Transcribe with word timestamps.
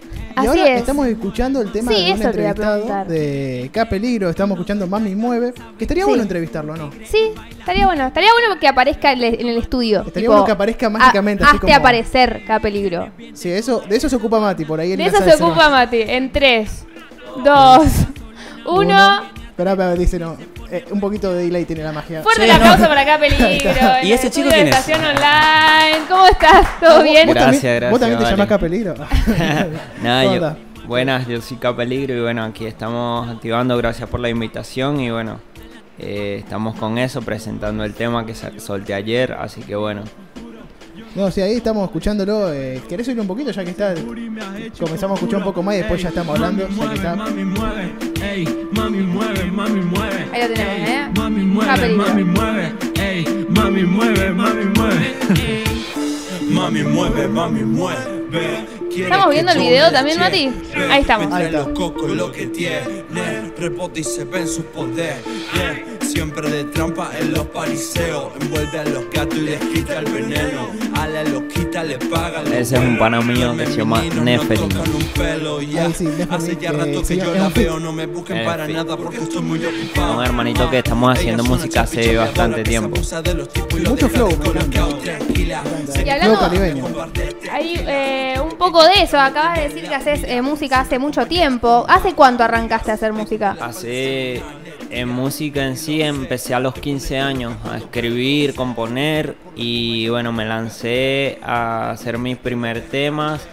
Y 0.00 0.32
Así 0.36 0.46
ahora 0.48 0.68
es. 0.74 0.80
estamos 0.80 1.06
escuchando 1.08 1.60
el 1.60 1.72
tema 1.72 1.92
Sí, 1.92 2.04
de 2.06 2.12
un 2.12 2.22
entrevistado 2.22 3.04
de 3.04 3.70
K 3.72 3.88
Peligro, 3.88 4.30
estamos 4.30 4.56
escuchando 4.56 4.86
Mami 4.86 5.14
Mueve, 5.14 5.52
que 5.76 5.84
estaría 5.84 6.04
Sí. 6.04 6.08
bueno 6.08 6.22
entrevistarlo, 6.22 6.76
¿no? 6.76 6.90
Sí, 7.04 7.32
estaría 7.58 7.86
bueno. 7.86 8.06
Estaría 8.06 8.30
bueno 8.32 8.58
que 8.60 8.68
aparezca 8.68 9.12
en 9.12 9.22
el 9.22 9.40
en 9.40 9.48
estudio. 9.58 9.98
Estaría 10.00 10.22
tipo, 10.22 10.32
bueno 10.32 10.46
que 10.46 10.52
aparezca 10.52 10.88
mágicamente, 10.88 11.44
hazte 11.44 11.58
como- 11.58 11.74
aparecer, 11.74 12.42
peligro. 12.62 13.10
Sí, 13.34 13.50
eso, 13.50 13.80
de 13.88 13.96
eso 13.96 14.08
se 14.08 14.16
ocupa 14.16 14.38
Mati, 14.40 14.64
por 14.64 14.80
ahí 14.80 14.92
él 14.92 14.98
De 14.98 15.06
eso 15.06 15.18
se 15.22 15.34
ocupa. 15.42 15.68
Mati. 15.68 16.00
En 16.02 16.30
3, 16.32 16.86
2, 17.44 17.82
1. 18.66 19.22
Esperá, 19.50 19.72
esperá, 19.72 19.94
dice 19.94 20.18
no. 20.18 20.36
Eh, 20.70 20.84
un 20.90 21.00
poquito 21.00 21.32
de 21.32 21.44
delay 21.44 21.64
tiene 21.64 21.82
la 21.82 21.92
magia. 21.92 22.22
Fuerte 22.22 22.42
Sí, 22.42 22.48
el 22.48 22.56
aplauso 22.56 22.82
no. 22.82 22.88
para 22.88 23.00
acá, 23.02 23.18
Peligro. 23.20 23.48
¿Y 24.02 24.12
ese 24.12 24.30
chico 24.30 24.48
quién 24.48 24.68
es? 24.68 24.76
Estación 24.76 25.00
Online. 25.04 26.06
¿Cómo 26.08 26.26
estás? 26.26 26.80
¿Todo 26.80 26.94
¿Vos- 26.96 27.04
bien? 27.04 27.28
Gracias, 27.30 27.62
gracias, 27.62 27.90
¿Vos 27.90 28.00
también 28.00 28.18
te 28.20 28.24
llamás 28.30 28.46
K 28.48 28.58
Peligro? 28.58 28.94
Nada, 30.02 30.24
¿Cómo 30.24 30.36
yo, 30.36 30.56
buenas, 30.86 31.26
yo 31.28 31.40
soy 31.40 31.56
Capeligro 31.58 32.14
y 32.16 32.20
bueno, 32.20 32.44
aquí 32.44 32.66
estamos 32.66 33.28
activando, 33.28 33.76
gracias 33.76 34.08
por 34.08 34.20
la 34.20 34.28
invitación 34.28 35.00
y 35.00 35.10
bueno, 35.10 35.40
eh, 35.98 36.36
estamos 36.40 36.74
con 36.76 36.98
eso, 36.98 37.22
presentando 37.22 37.84
el 37.84 37.94
tema 37.94 38.24
que 38.26 38.34
solté 38.34 38.94
ayer, 38.94 39.32
así 39.32 39.60
que 39.62 39.76
bueno, 39.76 40.02
No, 41.14 41.30
sí, 41.30 41.40
ahí 41.42 41.54
estamos 41.54 41.84
escuchándolo. 41.84 42.52
Eh, 42.52 42.80
¿Querés 42.88 43.06
oír 43.08 43.20
un 43.20 43.26
poquito 43.26 43.50
ya 43.50 43.64
que 43.64 43.70
está? 43.70 43.94
Comenzamos 44.78 45.12
a 45.12 45.14
escuchar 45.14 45.38
un 45.38 45.44
poco 45.44 45.62
más 45.62 45.74
y 45.74 45.78
después 45.78 46.00
ya 46.02 46.08
estamos 46.08 46.34
hablando. 46.36 46.68
ya 46.68 46.88
que 46.88 46.94
está. 46.96 48.09
Mami 48.30 48.46
mueve, 48.46 48.46
ey, 48.46 48.46
mami 48.72 49.02
mueve, 49.02 49.50
mami 49.50 49.80
mueve. 49.80 50.28
Ahí 50.32 50.42
lo 50.42 50.54
tenemos, 50.54 50.88
¿eh? 50.88 51.10
Mami 51.16 51.42
mueve, 51.42 51.88
mami 51.96 52.24
mueve, 52.24 52.72
ey, 53.00 53.46
mami 53.48 53.82
mueve, 53.82 54.30
mami 54.30 54.64
mueve. 54.66 55.14
Mami 56.50 56.82
mueve, 56.82 57.28
mami 57.28 57.64
mueve. 57.64 58.66
¿Estamos 58.90 59.30
viendo 59.30 59.52
el 59.52 59.58
video 59.58 59.90
también. 59.90 60.18
Mati? 60.18 60.50
Ahí 60.90 61.00
estamos. 61.00 61.32
Ahí 61.32 61.46
está. 61.46 61.58
los 61.58 61.68
cocos 61.68 62.10
lo 62.10 62.30
que 62.30 62.46
tiene, 62.46 63.04
rebota 63.56 63.98
y 64.00 64.04
se 64.04 64.24
ve 64.24 64.40
en 64.40 64.48
su 64.48 64.64
poder. 64.64 65.16
Siempre 66.12 66.50
de 66.50 66.64
trampa 66.64 67.08
en 67.20 67.32
los 67.32 67.46
pariseos, 67.46 68.32
envuelve 68.40 68.78
a 68.80 68.84
los 68.84 69.08
gatos 69.10 69.38
y 69.38 69.42
les 69.42 69.60
quita 69.60 70.00
el 70.00 70.06
veneno. 70.06 70.68
A 70.96 71.06
la 71.06 71.22
loquita 71.22 71.84
le 71.84 71.98
paga. 71.98 72.42
Ese 72.52 72.74
es 72.74 72.80
un 72.80 72.98
pana 72.98 73.20
mío 73.20 73.56
que 73.56 73.66
se 73.66 73.76
llama 73.76 74.02
ya. 75.62 75.84
Ahí 75.84 75.94
sí, 75.94 76.08
Hace 76.28 76.56
ya 76.56 76.72
que 76.72 76.76
rato 76.76 77.02
que 77.06 77.16
yo 77.16 77.32
la 77.32 77.48
veo, 77.50 77.78
no 77.78 77.92
me 77.92 78.06
busquen 78.06 78.44
para 78.44 78.66
nada 78.66 78.96
porque 78.96 79.18
estoy 79.18 79.40
muy 79.42 79.64
ocupado. 79.64 80.18
Un 80.18 80.24
hermanito 80.24 80.68
que 80.68 80.78
estamos 80.78 81.16
haciendo 81.16 81.44
música 81.44 81.82
hace 81.82 82.16
bastante 82.16 82.64
tiempo. 82.64 82.96
Mucho 83.88 84.08
flow, 84.08 84.30
me 84.30 86.04
Y 86.04 86.08
hablando- 86.08 86.38
Flow 86.38 86.50
caribeño. 86.50 86.84
Hay 87.52 87.74
eh, 87.86 88.34
un 88.42 88.56
poco 88.58 88.84
de 88.84 89.02
eso. 89.02 89.18
Acabas 89.18 89.58
de 89.58 89.68
decir 89.68 89.88
que 89.88 89.94
haces 89.94 90.22
eh, 90.24 90.42
música 90.42 90.80
hace 90.80 90.98
mucho 90.98 91.26
tiempo. 91.26 91.84
¿Hace 91.88 92.14
cuánto 92.14 92.42
arrancaste 92.44 92.90
a 92.90 92.94
hacer 92.94 93.12
música? 93.12 93.56
Hace 93.60 94.42
en 94.90 95.08
música 95.08 95.64
en 95.66 95.76
sí 95.76 96.02
empecé 96.02 96.54
a 96.54 96.60
los 96.60 96.74
15 96.74 97.18
años 97.18 97.54
a 97.64 97.78
escribir, 97.78 98.54
componer 98.54 99.36
y 99.56 100.08
bueno, 100.08 100.32
me 100.32 100.44
lancé 100.44 101.38
a 101.42 101.90
hacer 101.90 102.18
mis 102.18 102.36
primer 102.36 102.82
temas, 102.82 103.46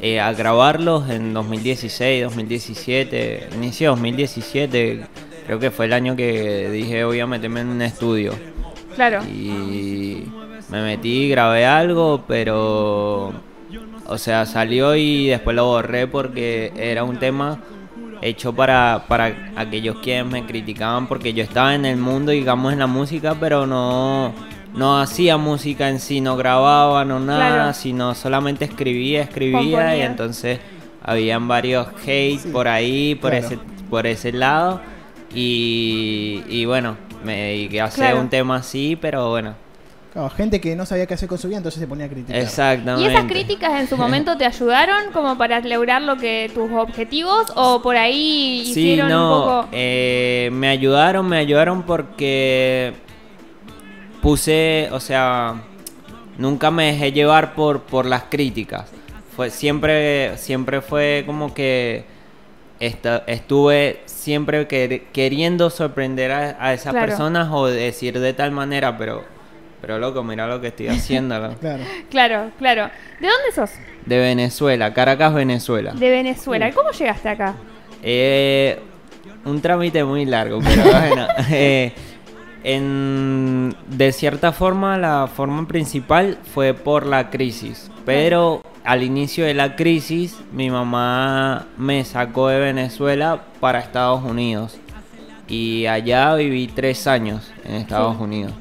eh, 0.00 0.20
a 0.20 0.32
grabarlos 0.32 1.10
en 1.10 1.34
2016, 1.34 2.24
2017, 2.24 3.48
inicio 3.54 3.90
2017, 3.90 5.06
creo 5.46 5.58
que 5.58 5.70
fue 5.70 5.86
el 5.86 5.92
año 5.92 6.16
que 6.16 6.70
dije 6.70 7.04
voy 7.04 7.20
a 7.20 7.26
meterme 7.26 7.60
en 7.60 7.68
un 7.68 7.82
estudio 7.82 8.32
Claro. 8.94 9.22
y 9.24 10.24
me 10.68 10.82
metí, 10.82 11.28
grabé 11.28 11.66
algo, 11.66 12.24
pero 12.26 13.32
o 14.08 14.18
sea, 14.18 14.46
salió 14.46 14.94
y 14.94 15.28
después 15.28 15.56
lo 15.56 15.66
borré 15.66 16.06
porque 16.06 16.72
era 16.76 17.02
un 17.04 17.18
tema 17.18 17.60
hecho 18.22 18.52
para, 18.54 19.04
para 19.08 19.52
aquellos 19.56 19.96
que 19.96 20.22
me 20.24 20.44
criticaban 20.46 21.06
porque 21.06 21.32
yo 21.34 21.42
estaba 21.42 21.74
en 21.74 21.84
el 21.84 21.96
mundo, 21.96 22.32
digamos, 22.32 22.72
en 22.72 22.78
la 22.78 22.86
música, 22.86 23.36
pero 23.38 23.66
no, 23.66 24.32
no 24.74 24.98
hacía 25.00 25.36
música 25.36 25.88
en 25.88 26.00
sí, 26.00 26.20
no 26.20 26.36
grababa, 26.36 27.04
no 27.04 27.20
nada, 27.20 27.54
Claro. 27.54 27.72
sino 27.74 28.14
solamente 28.14 28.64
escribía, 28.64 29.22
escribía 29.22 29.60
Componía. 29.60 29.96
y 29.96 30.00
entonces 30.02 30.60
habían 31.02 31.46
varios 31.48 31.86
hate 32.06 32.40
Sí, 32.40 32.48
por 32.48 32.68
ahí, 32.68 33.14
por 33.14 33.30
claro. 33.30 33.46
ese, 33.46 33.58
por 33.90 34.06
ese 34.06 34.32
lado 34.32 34.80
y, 35.34 36.42
y 36.48 36.64
bueno, 36.64 36.96
me 37.24 37.36
dediqué 37.36 37.80
a 37.80 37.84
hacer 37.86 38.06
Claro. 38.06 38.20
un 38.20 38.28
tema 38.28 38.56
así, 38.56 38.96
pero 39.00 39.30
bueno, 39.30 39.54
Claro, 40.16 40.30
gente 40.30 40.62
que 40.62 40.74
no 40.74 40.86
sabía 40.86 41.04
qué 41.04 41.12
hacer 41.12 41.28
con 41.28 41.36
su 41.36 41.46
vida, 41.48 41.58
entonces 41.58 41.78
se 41.78 41.86
ponía 41.86 42.06
a 42.06 42.08
criticar. 42.08 42.36
¿Y 42.36 42.40
exactamente. 42.44 43.12
esas 43.12 43.26
críticas 43.26 43.80
en 43.80 43.86
su 43.86 43.98
momento 43.98 44.34
te 44.38 44.46
ayudaron 44.46 45.12
como 45.12 45.36
para 45.36 45.60
lograr 45.60 46.00
lo 46.00 46.16
que 46.16 46.50
tus 46.54 46.70
objetivos 46.72 47.52
o 47.54 47.82
por 47.82 47.98
ahí 47.98 48.62
Sí, 48.64 48.70
hicieron 48.70 49.10
no, 49.10 49.24
un 49.26 49.38
poco 49.60 49.68
eh, 49.72 50.48
me 50.54 50.68
ayudaron, 50.68 51.28
me 51.28 51.36
ayudaron 51.36 51.82
porque 51.82 52.94
puse, 54.22 54.88
o 54.92 55.00
sea, 55.00 55.56
nunca 56.38 56.70
me 56.70 56.86
dejé 56.92 57.12
llevar 57.12 57.54
por, 57.54 57.82
por 57.82 58.06
las 58.06 58.22
críticas. 58.24 58.90
Fue 59.36 59.50
siempre, 59.50 60.38
siempre 60.38 60.80
fue 60.80 61.24
como 61.26 61.52
que 61.52 62.06
esta- 62.80 63.22
estuve 63.26 64.00
siempre 64.06 64.66
quer- 64.66 65.02
queriendo 65.12 65.68
sorprender 65.68 66.32
a, 66.32 66.56
a 66.58 66.72
esas 66.72 66.92
Claro. 66.92 67.06
personas 67.06 67.48
o 67.52 67.66
decir 67.66 68.18
de 68.18 68.32
tal 68.32 68.50
manera, 68.50 68.96
pero, 68.96 69.24
pero 69.86 70.00
loco, 70.00 70.24
mira 70.24 70.48
lo 70.48 70.60
que 70.60 70.66
estoy 70.68 70.88
haciendo. 70.88 71.38
loco. 71.38 71.54
Claro. 71.60 71.84
Claro, 72.10 72.50
claro. 72.58 72.82
¿De 73.20 73.28
dónde 73.28 73.52
sos? 73.54 73.70
De 74.04 74.18
Venezuela, 74.18 74.92
Caracas, 74.92 75.32
Venezuela. 75.32 75.92
De 75.92 76.10
Venezuela. 76.10 76.72
¿Cómo 76.72 76.90
llegaste 76.90 77.28
acá? 77.28 77.54
Eh, 78.02 78.80
un 79.44 79.60
trámite 79.60 80.02
muy 80.02 80.24
largo, 80.24 80.58
pero 80.60 80.82
bueno. 80.90 81.28
eh, 81.52 81.92
en- 82.64 83.76
de 83.86 84.10
cierta 84.10 84.50
forma, 84.50 84.98
la 84.98 85.28
forma 85.32 85.68
principal 85.68 86.38
fue 86.52 86.74
por 86.74 87.06
la 87.06 87.30
crisis. 87.30 87.88
Pero 88.04 88.62
al 88.84 89.04
inicio 89.04 89.44
de 89.44 89.54
la 89.54 89.76
crisis, 89.76 90.36
mi 90.52 90.68
mamá 90.68 91.66
me 91.76 92.04
sacó 92.04 92.48
de 92.48 92.58
Venezuela 92.58 93.40
para 93.60 93.78
Estados 93.78 94.24
Unidos. 94.24 94.78
Y 95.46 95.86
allá 95.86 96.34
viví 96.34 96.66
tres 96.66 97.06
años 97.06 97.52
en 97.64 97.76
Estados 97.76 98.16
Sí. 98.16 98.22
Unidos. 98.24 98.52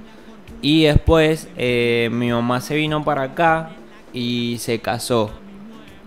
Y 0.68 0.86
después 0.86 1.48
eh, 1.58 2.10
mi 2.12 2.32
mamá 2.32 2.60
se 2.60 2.76
vino 2.76 3.04
para 3.04 3.22
acá 3.22 3.70
y 4.12 4.58
se 4.58 4.80
casó 4.80 5.30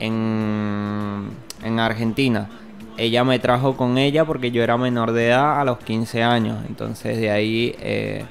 en, 0.01 1.29
en 1.63 1.79
Argentina. 1.79 2.49
Ella 2.97 3.23
me 3.23 3.39
trajo 3.39 3.77
con 3.77 3.99
ella 3.99 4.25
porque 4.25 4.51
yo 4.51 4.61
era 4.65 4.77
menor 4.77 5.13
de 5.13 5.29
edad 5.29 5.61
a 5.61 5.65
los 5.65 5.79
15 5.79 6.25
años. 6.25 6.57
Entonces 6.69 7.21
de 7.21 7.31
ahí 7.31 7.77
eh, 7.81 8.25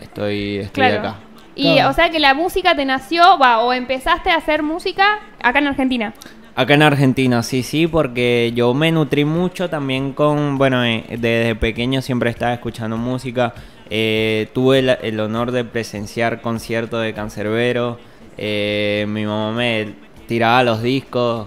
estoy, 0.00 0.56
estoy 0.56 0.82
Claro. 0.82 0.98
acá. 0.98 1.14
Y 1.54 1.74
Claro. 1.74 1.90
o 1.90 1.92
sea 1.92 2.10
que 2.10 2.18
la 2.18 2.34
música 2.34 2.74
te 2.74 2.84
nació, 2.84 3.38
va, 3.38 3.60
o 3.60 3.72
empezaste 3.72 4.30
a 4.30 4.38
hacer 4.38 4.64
música 4.64 5.20
acá 5.40 5.60
en 5.60 5.68
Argentina. 5.68 6.14
Acá 6.56 6.74
en 6.74 6.82
Argentina, 6.82 7.44
sí, 7.44 7.62
sí, 7.62 7.86
porque 7.86 8.50
yo 8.56 8.74
me 8.74 8.90
nutrí 8.90 9.24
mucho 9.24 9.70
también 9.70 10.14
con, 10.14 10.58
bueno, 10.58 10.84
eh, 10.84 11.04
desde 11.10 11.54
pequeño 11.54 12.02
siempre 12.02 12.30
estaba 12.30 12.54
escuchando 12.54 12.96
música. 12.96 13.54
Eh, 13.90 14.48
tuve 14.54 14.78
el, 14.80 14.88
el 15.02 15.20
honor 15.20 15.52
de 15.52 15.64
presenciar 15.64 16.40
conciertos 16.40 17.02
de 17.02 17.12
Cancerbero. 17.14 17.98
Eh, 18.38 19.04
mi 19.08 19.24
mamá 19.26 19.52
me 19.52 19.94
tiraba 20.26 20.62
los 20.62 20.82
discos, 20.82 21.46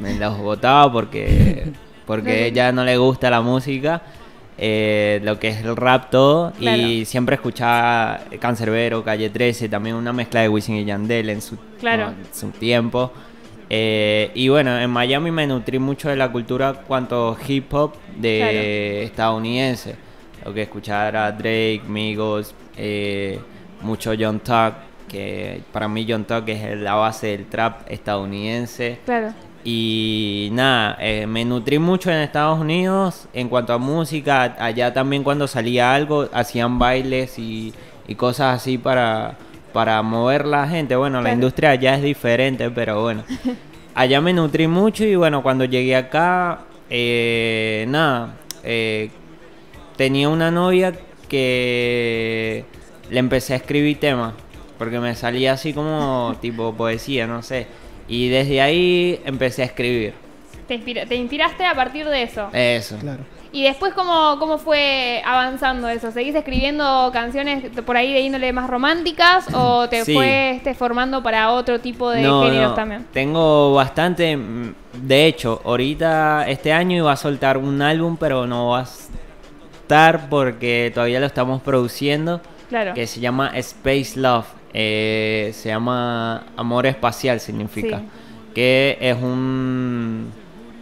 me, 0.00 0.12
me 0.12 0.18
los 0.18 0.38
botaba 0.38 0.90
porque, 0.92 1.72
porque 2.06 2.46
ella 2.46 2.72
no 2.72 2.84
le 2.84 2.96
gusta 2.96 3.30
la 3.30 3.40
música. 3.42 4.02
eh, 4.58 5.20
lo 5.24 5.38
que 5.40 5.48
es 5.48 5.64
el 5.64 5.74
rap 5.76 6.10
todo 6.10 6.52
y 6.60 7.04
siempre 7.04 7.34
escuchaba 7.34 8.20
Cancerbero, 8.38 9.02
Calle 9.02 9.28
13, 9.30 9.68
también 9.68 9.96
una 9.96 10.12
mezcla 10.12 10.40
de 10.42 10.48
Wisin 10.48 10.76
y 10.76 10.84
Yandel 10.84 11.30
en 11.30 11.42
su, 11.42 11.56
Claro. 11.80 12.06
no, 12.06 12.10
en 12.12 12.34
su 12.34 12.50
tiempo. 12.50 13.10
Eh, 13.70 14.30
y 14.34 14.48
bueno, 14.48 14.78
en 14.78 14.90
Miami 14.90 15.30
me 15.30 15.46
nutrí 15.46 15.78
mucho 15.78 16.10
de 16.10 16.16
la 16.16 16.30
cultura 16.30 16.74
cuanto 16.86 17.36
hip 17.48 17.72
hop 17.74 17.94
de 18.18 19.02
estadounidense. 19.04 19.96
Lo 20.44 20.52
que 20.52 20.62
escuchaba 20.62 21.08
era 21.08 21.32
Drake, 21.32 21.82
Migos, 21.86 22.54
eh, 22.76 23.38
mucho 23.82 24.12
John 24.18 24.40
Tuck, 24.40 24.74
que 25.08 25.62
para 25.72 25.88
mí 25.88 26.06
John 26.08 26.24
Tuck 26.24 26.48
es 26.48 26.78
la 26.78 26.94
base 26.94 27.28
del 27.28 27.46
trap 27.46 27.90
estadounidense. 27.90 28.98
Claro. 29.04 29.32
Y 29.64 30.48
nada, 30.52 30.96
eh, 31.00 31.26
me 31.26 31.44
nutrí 31.44 31.78
mucho 31.78 32.10
en 32.10 32.18
Estados 32.18 32.58
Unidos 32.60 33.28
en 33.32 33.48
cuanto 33.48 33.72
a 33.72 33.78
música. 33.78 34.56
Allá 34.58 34.92
también 34.92 35.22
cuando 35.22 35.46
salía 35.46 35.94
algo 35.94 36.28
hacían 36.32 36.78
bailes 36.78 37.38
y, 37.38 37.72
y 38.08 38.14
cosas 38.16 38.56
así 38.56 38.76
para, 38.78 39.36
para 39.72 40.02
mover 40.02 40.46
la 40.46 40.66
gente. 40.66 40.96
Bueno, 40.96 41.22
la 41.22 41.32
industria 41.32 41.70
allá 41.70 41.94
es 41.94 42.02
diferente, 42.02 42.70
pero 42.70 43.02
bueno. 43.02 43.22
Allá 43.94 44.22
me 44.22 44.32
nutrí 44.32 44.66
mucho 44.68 45.04
y 45.04 45.16
bueno, 45.16 45.42
cuando 45.42 45.66
llegué 45.66 45.94
acá, 45.94 46.60
eh, 46.88 47.84
nada, 47.88 48.36
eh, 48.64 49.10
tenía 50.02 50.28
una 50.28 50.50
novia 50.50 50.92
que 51.28 52.64
le 53.08 53.18
empecé 53.20 53.52
a 53.52 53.56
escribir 53.56 54.00
temas. 54.00 54.34
Porque 54.78 54.98
me 54.98 55.14
salía 55.14 55.52
así 55.52 55.72
como 55.72 56.34
tipo 56.40 56.74
poesía, 56.74 57.28
no 57.28 57.40
sé. 57.42 57.68
Y 58.08 58.28
desde 58.30 58.60
ahí 58.60 59.20
empecé 59.24 59.62
a 59.62 59.66
escribir. 59.66 60.12
Te, 60.66 60.74
inspira- 60.74 61.06
te 61.06 61.14
inspiraste 61.14 61.64
a 61.64 61.72
partir 61.76 62.04
de 62.08 62.22
eso. 62.24 62.48
Eso. 62.52 62.96
Claro. 62.98 63.20
Y 63.52 63.62
después, 63.62 63.92
¿cómo, 63.94 64.38
¿cómo 64.40 64.58
fue 64.58 65.22
avanzando 65.24 65.88
eso? 65.88 66.10
¿Seguís 66.10 66.34
escribiendo 66.34 67.10
canciones 67.12 67.62
por 67.86 67.96
ahí 67.96 68.12
de 68.12 68.20
índole 68.22 68.52
más 68.52 68.68
románticas 68.68 69.46
o 69.54 69.88
te 69.88 70.04
Sí. 70.04 70.14
fuiste 70.14 70.74
formando 70.74 71.22
para 71.22 71.52
otro 71.52 71.78
tipo 71.78 72.10
de 72.10 72.22
No, 72.22 72.42
géneros 72.44 72.70
no, 72.70 72.74
también? 72.74 73.06
Tengo 73.12 73.74
bastante. 73.74 74.36
mm, 74.36 74.74
De 74.94 75.26
hecho, 75.26 75.60
ahorita 75.64 76.46
este 76.48 76.72
año 76.72 76.96
iba 76.96 77.12
a 77.12 77.16
soltar 77.16 77.56
un 77.56 77.80
álbum, 77.82 78.16
pero 78.18 78.46
no 78.48 78.68
va 78.70 78.80
a 78.80 78.86
estar 79.82 80.28
porque 80.30 80.90
todavía 80.94 81.20
lo 81.20 81.26
estamos 81.26 81.60
produciendo. 81.62 82.40
Claro. 82.68 82.94
Que 82.94 83.06
se 83.06 83.20
llama 83.20 83.50
Space 83.54 84.18
Love. 84.18 84.46
eh, 84.74 85.50
se 85.54 85.68
llama 85.68 86.44
Amor 86.56 86.86
Espacial, 86.86 87.40
significa. 87.40 87.98
Sí. 87.98 88.04
Que 88.54 88.96
es 89.00 89.16
un. 89.22 90.32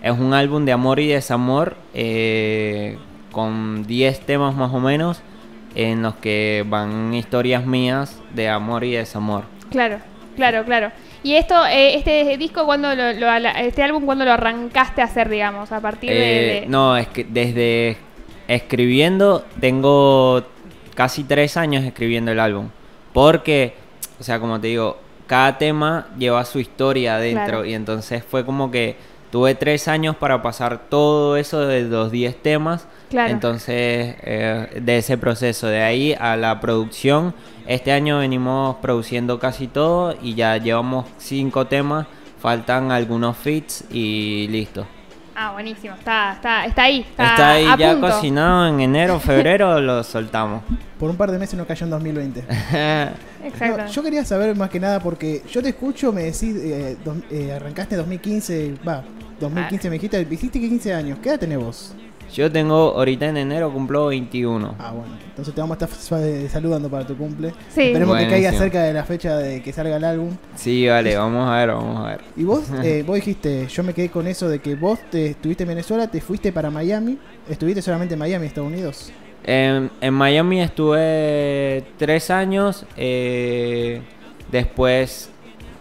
Es 0.03 0.13
un 0.19 0.33
álbum 0.33 0.65
de 0.65 0.73
amor 0.73 1.01
y 1.01 1.09
desamor. 1.09 1.77
eh, 1.95 2.97
con 3.33 3.87
10 3.87 4.21
temas 4.27 4.55
más 4.57 4.73
o 4.73 4.81
menos. 4.81 5.21
En 5.77 6.03
los 6.03 6.15
que 6.17 6.65
van 6.69 7.15
historias 7.15 7.65
mías 7.65 8.21
de 8.35 8.49
amor 8.49 8.83
y 8.83 8.93
desamor. 8.93 9.45
Claro, 9.71 9.99
claro, 10.35 10.65
claro. 10.65 10.91
Y 11.23 11.35
esto, 11.35 11.55
eh, 11.67 11.95
este 11.95 12.37
disco, 12.39 12.65
cuando 12.67 12.93
lo, 12.97 13.13
lo- 13.13 13.49
este 13.57 13.83
álbum, 13.85 14.05
cuando 14.05 14.25
lo 14.25 14.33
arrancaste 14.33 15.01
a 15.01 15.05
hacer, 15.05 15.29
digamos? 15.29 15.71
A 15.71 15.81
partir 15.81 16.11
de... 16.11 16.17
Eh, 16.59 16.61
de- 16.63 16.67
No, 16.67 16.97
es 16.97 17.07
que 17.09 17.23
desde 17.25 17.99
escribiendo 18.51 19.45
tengo 19.61 20.43
casi 20.95 21.23
tres 21.23 21.57
años 21.57 21.85
escribiendo 21.85 22.33
el 22.33 22.41
álbum. 22.41 22.69
Porque, 23.13 23.75
o 24.19 24.25
sea, 24.25 24.41
como 24.41 24.61
te 24.61 24.67
digo, 24.67 24.99
cada 25.27 25.57
tema 25.57 26.09
lleva 26.19 26.45
su 26.45 26.59
historia 26.59 27.17
adentro. 27.17 27.45
Claro. 27.45 27.65
Y 27.65 27.75
entonces 27.75 28.25
fue 28.25 28.45
como 28.45 28.71
que 28.71 28.97
tuve 29.31 29.55
tres 29.55 29.87
años 29.87 30.17
para 30.17 30.43
pasar 30.43 30.89
todo 30.89 31.37
eso 31.37 31.61
de 31.61 31.83
los 31.83 32.11
10 32.11 32.43
temas. 32.43 32.89
Claro. 33.09 33.31
Entonces, 33.31 34.17
eh, 34.23 34.81
de 34.83 34.99
ese 34.99 35.17
proceso, 35.17 35.69
de 35.69 35.83
ahí 35.83 36.17
a 36.19 36.37
la 36.37 36.61
producción, 36.61 37.35
este 37.67 37.93
año 37.93 38.19
venimos 38.19 38.77
produciendo 38.83 39.39
casi 39.39 39.69
todo 39.69 40.17
y 40.21 40.35
ya 40.35 40.57
llevamos 40.57 41.07
cinco 41.19 41.69
temas, 41.69 42.09
faltan 42.41 42.91
algunos 42.91 43.37
fits 43.37 43.85
y 43.93 44.49
listo. 44.49 44.87
Ah, 45.43 45.53
buenísimo. 45.53 45.95
Está, 45.95 46.33
está, 46.35 46.67
está 46.67 46.83
ahí. 46.83 47.01
Está, 47.01 47.25
Está 47.31 47.51
ahí 47.53 47.67
a 47.67 47.77
ya 47.79 47.93
punto. 47.93 48.09
cocinado 48.09 48.69
en 48.69 48.81
enero, 48.81 49.19
febrero, 49.19 49.81
lo 49.81 50.03
soltamos. 50.05 50.63
Por 50.99 51.09
un 51.09 51.17
par 51.17 51.31
de 51.31 51.39
meses 51.39 51.55
no 51.57 51.67
cayó 51.67 51.85
en 51.85 51.91
2020. 51.91 52.41
Exacto. 53.45 53.79
No, 53.85 53.87
yo 53.87 54.03
quería 54.03 54.23
saber 54.27 54.55
más 54.55 54.69
que 54.69 54.79
nada 54.79 55.01
porque 55.01 55.43
yo 55.51 55.63
te 55.63 55.71
escucho, 55.71 56.13
me 56.13 56.25
decís, 56.25 56.55
eh, 56.57 56.99
dos- 57.03 57.17
eh, 57.31 57.53
arrancaste 57.55 57.95
en 57.95 58.01
2015, 58.03 58.75
va, 58.87 59.03
2015 59.41 59.89
me 59.89 59.95
dijiste, 59.95 60.23
dijiste 60.27 60.61
que 60.61 60.69
15 60.69 60.93
años, 60.93 61.19
¿qué 61.23 61.31
edad 61.31 61.39
tenés 61.39 61.59
vos? 61.59 61.95
Yo 62.35 62.51
tengo, 62.51 62.95
ahorita 62.97 63.27
en 63.29 63.37
enero 63.37 63.73
cumplo 63.73 64.07
21. 64.07 64.75
Ah, 64.79 64.93
bueno, 64.93 65.13
entonces 65.29 65.55
te 65.55 65.61
vamos 65.61 65.81
a 65.81 65.85
estar 65.85 65.99
suave- 65.99 66.49
saludando 66.49 66.89
para 66.89 67.07
tu 67.07 67.17
cumple. 67.17 67.53
Sí. 67.69 67.83
Esperemos 67.83 68.17
que 68.17 68.23
caiga 68.25 68.37
Buenísimo. 68.51 68.59
cerca 68.59 68.83
de 68.85 68.93
la 68.93 69.05
fecha 69.05 69.37
de 69.37 69.63
que 69.63 69.73
salga 69.73 69.97
el 69.97 70.05
álbum. 70.05 70.31
Sí, 70.55 70.87
vale, 70.87 71.17
vamos 71.17 71.49
a 71.49 71.57
ver, 71.59 71.69
vamos 71.71 71.99
a 72.05 72.09
ver. 72.11 72.21
Y 72.37 72.45
vos, 72.45 72.63
eh, 72.85 73.03
vos 73.07 73.17
dijiste, 73.17 73.67
yo 73.67 73.83
me 73.83 73.93
quedé 73.95 74.09
con 74.11 74.27
eso 74.27 74.49
de 74.49 74.59
que 74.61 74.75
vos 74.77 74.99
te 75.11 75.27
estuviste 75.29 75.65
en 75.65 75.69
Venezuela, 75.71 76.07
te 76.09 76.21
fuiste 76.21 76.53
para 76.53 76.71
Miami, 76.71 77.19
estuviste 77.49 77.83
solamente 77.83 78.15
en 78.15 78.21
Miami, 78.21 78.47
Estados 78.47 78.71
Unidos. 78.71 79.11
En, 79.43 79.91
en 80.01 80.15
Miami 80.15 80.61
estuve 80.61 81.85
tres 81.99 82.31
años. 82.31 82.85
eh, 82.97 84.01
después 84.53 85.31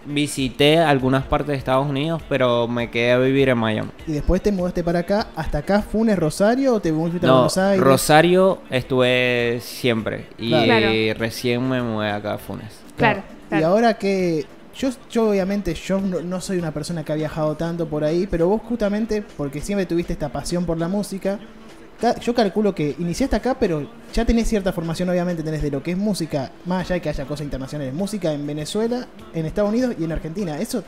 visité 0.06 0.80
algunas 0.80 1.24
partes 1.26 1.48
de 1.50 1.56
Estados 1.56 1.88
Unidos, 1.88 2.22
pero 2.30 2.68
me 2.68 2.90
quedé 2.90 3.12
a 3.12 3.18
vivir 3.20 3.50
en 3.50 3.58
Miami. 3.58 3.90
Y 4.08 4.14
después 4.14 4.42
te 4.42 4.52
mudaste 4.52 4.84
para 4.84 5.00
acá, 5.00 5.28
hasta 5.36 5.60
acá, 5.60 5.82
¿Funes 5.82 6.18
Rosario 6.18 6.74
o 6.76 6.80
te 6.80 6.92
fuiste 6.92 7.26
a 7.26 7.30
No, 7.30 7.34
Buenos 7.36 7.58
Aires? 7.58 7.84
Rosario 7.84 8.60
estuve 8.70 9.60
siempre 9.62 10.28
y 10.38 10.50
Claro. 10.50 11.20
recién 11.20 11.68
me 11.70 11.82
mudé 11.82 12.10
acá 12.12 12.34
a 12.34 12.38
Funes. 12.38 12.80
Claro, 12.98 13.24
Y 13.52 13.62
ahora 13.64 13.96
que 13.96 14.46
yo, 14.76 14.90
yo 15.12 15.30
obviamente 15.30 15.74
yo 15.74 16.00
no, 16.00 16.22
no 16.22 16.40
soy 16.42 16.58
una 16.58 16.72
persona 16.72 17.04
que 17.04 17.12
ha 17.12 17.16
viajado 17.16 17.56
tanto 17.56 17.88
por 17.88 18.04
ahí, 18.04 18.28
pero 18.30 18.48
vos 18.48 18.62
justamente 18.68 19.24
porque 19.38 19.60
siempre 19.62 19.86
tuviste 19.86 20.14
esta 20.14 20.30
pasión 20.30 20.66
por 20.66 20.78
la 20.78 20.88
música, 20.88 21.38
ca- 21.38 21.44
yo 22.22 22.34
calculo 22.34 22.74
que 22.74 22.96
iniciaste 23.00 23.36
acá, 23.36 23.58
pero 23.60 23.86
ya 24.14 24.26
tenés 24.26 24.48
cierta 24.48 24.72
formación 24.74 25.10
obviamente 25.10 25.44
tenés 25.44 25.62
de 25.62 25.70
lo 25.72 25.84
que 25.84 25.92
es 25.92 25.98
música, 25.98 26.52
más 26.66 26.86
allá 26.86 26.96
de 26.96 27.02
que 27.02 27.10
haya 27.10 27.26
cosas 27.26 27.44
internacionales, 27.44 27.94
música 27.94 28.32
en 28.32 28.46
Venezuela, 28.48 29.08
en 29.34 29.46
Estados 29.46 29.70
Unidos 29.70 29.96
y 30.00 30.04
en 30.06 30.12
Argentina. 30.12 30.60
Eso 30.60 30.84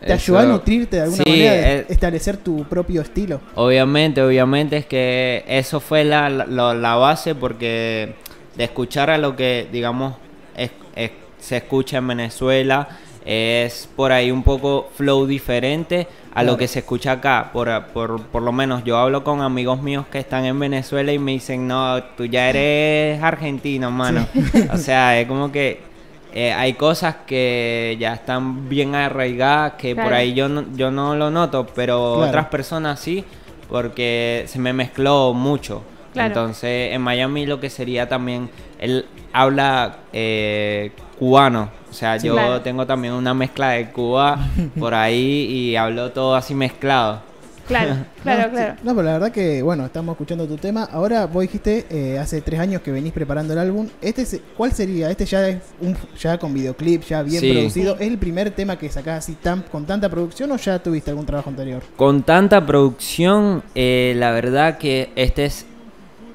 te 0.00 0.12
ayudó 0.12 0.38
a 0.38 0.44
nutrirte 0.44 0.96
de 0.96 1.02
alguna 1.02 1.24
Sí, 1.24 1.30
manera 1.30 1.52
de 1.52 1.76
eh, 1.80 1.86
establecer 1.88 2.36
tu 2.38 2.64
propio 2.64 3.02
estilo. 3.02 3.40
Obviamente, 3.54 4.22
obviamente 4.22 4.76
es 4.78 4.86
que 4.86 5.44
eso 5.48 5.80
fue 5.80 6.04
la, 6.04 6.28
la, 6.30 6.74
la 6.74 6.94
base 6.96 7.34
porque 7.34 8.14
de 8.56 8.64
escuchar 8.64 9.10
a 9.10 9.18
lo 9.18 9.36
que, 9.36 9.68
digamos, 9.70 10.14
es- 10.56 10.70
es- 10.94 11.10
se 11.38 11.58
escucha 11.58 11.98
en 11.98 12.08
Venezuela 12.08 12.88
es 13.26 13.88
por 13.96 14.12
ahí 14.12 14.30
un 14.30 14.42
poco 14.42 14.88
flow 14.94 15.26
diferente 15.26 16.06
a 16.30 16.34
Claro. 16.40 16.52
lo 16.52 16.56
que 16.58 16.68
se 16.68 16.78
escucha 16.78 17.12
acá. 17.12 17.50
Por, 17.52 17.68
por, 17.86 18.22
por 18.26 18.42
lo 18.42 18.52
menos 18.52 18.84
yo 18.84 18.96
hablo 18.98 19.24
con 19.24 19.40
amigos 19.42 19.82
míos 19.82 20.04
que 20.10 20.18
están 20.18 20.44
en 20.44 20.58
Venezuela 20.58 21.12
y 21.12 21.18
me 21.18 21.32
dicen, 21.32 21.66
no, 21.66 22.02
tú 22.16 22.24
ya 22.26 22.48
eres 22.50 23.22
argentino, 23.22 23.90
mano. 23.90 24.26
o 24.72 24.76
sea, 24.76 25.18
es 25.20 25.26
como 25.26 25.50
que 25.50 25.80
eh, 26.34 26.52
hay 26.52 26.74
cosas 26.74 27.16
que 27.26 27.96
ya 27.98 28.12
están 28.14 28.68
bien 28.68 28.94
arraigadas 28.94 29.72
que 29.74 29.96
por 29.96 30.12
ahí 30.12 30.34
yo 30.34 30.48
no, 30.48 30.64
yo 30.76 30.90
no 30.90 31.16
lo 31.16 31.30
noto, 31.30 31.66
pero 31.74 32.14
Claro. 32.16 32.28
otras 32.28 32.46
personas 32.46 33.00
sí, 33.00 33.24
porque 33.68 34.44
se 34.46 34.58
me 34.58 34.72
mezcló 34.72 35.32
mucho. 35.34 35.82
Entonces, 36.14 36.92
en 36.94 37.02
Miami 37.02 37.44
lo 37.46 37.60
que 37.60 37.68
sería 37.68 38.08
también, 38.08 38.48
él 38.78 39.04
habla 39.34 39.96
eh, 40.14 40.92
cubano, 41.18 41.70
o 41.90 41.92
sea, 41.92 42.18
Sí. 42.18 42.26
yo 42.26 42.34
Claro. 42.34 42.60
tengo 42.60 42.86
también 42.86 43.14
una 43.14 43.32
mezcla 43.34 43.70
de 43.70 43.90
Cuba 43.90 44.38
por 44.78 44.94
ahí 44.94 45.46
y 45.50 45.76
hablo 45.76 46.10
todo 46.12 46.34
así 46.34 46.54
mezclado. 46.54 47.20
Claro, 47.66 47.96
claro, 48.22 48.42
no, 48.44 48.50
claro. 48.52 48.74
sí. 48.76 48.80
No, 48.84 48.94
pero 48.94 49.02
la 49.06 49.12
verdad 49.14 49.32
que, 49.32 49.60
bueno, 49.60 49.86
estamos 49.86 50.12
escuchando 50.12 50.46
tu 50.46 50.56
tema. 50.56 50.84
Ahora 50.84 51.26
vos 51.26 51.42
dijiste, 51.42 51.84
eh, 51.90 52.16
hace 52.16 52.40
tres 52.40 52.60
años 52.60 52.80
que 52.80 52.92
venís 52.92 53.12
preparando 53.12 53.54
el 53.54 53.58
álbum. 53.58 53.88
Este 54.00 54.24
se- 54.24 54.40
¿Cuál 54.56 54.70
sería? 54.70 55.10
Este 55.10 55.24
ya 55.26 55.48
es 55.48 55.56
un, 55.80 55.96
ya 56.16 56.38
con 56.38 56.54
videoclip, 56.54 57.02
ya 57.02 57.22
bien 57.24 57.40
Sí. 57.40 57.52
producido. 57.52 57.96
¿Es 57.96 58.02
el 58.02 58.18
primer 58.18 58.52
tema 58.52 58.78
que 58.78 58.88
sacás 58.88 59.18
así 59.24 59.32
tan, 59.34 59.62
con 59.62 59.84
tanta 59.84 60.08
producción 60.08 60.52
o 60.52 60.56
ya 60.58 60.78
tuviste 60.78 61.10
algún 61.10 61.26
trabajo 61.26 61.50
anterior? 61.50 61.82
Con 61.96 62.22
tanta 62.22 62.64
producción, 62.64 63.64
eh, 63.74 64.14
la 64.16 64.30
verdad 64.30 64.78
que 64.78 65.10
este 65.16 65.46
es 65.46 65.66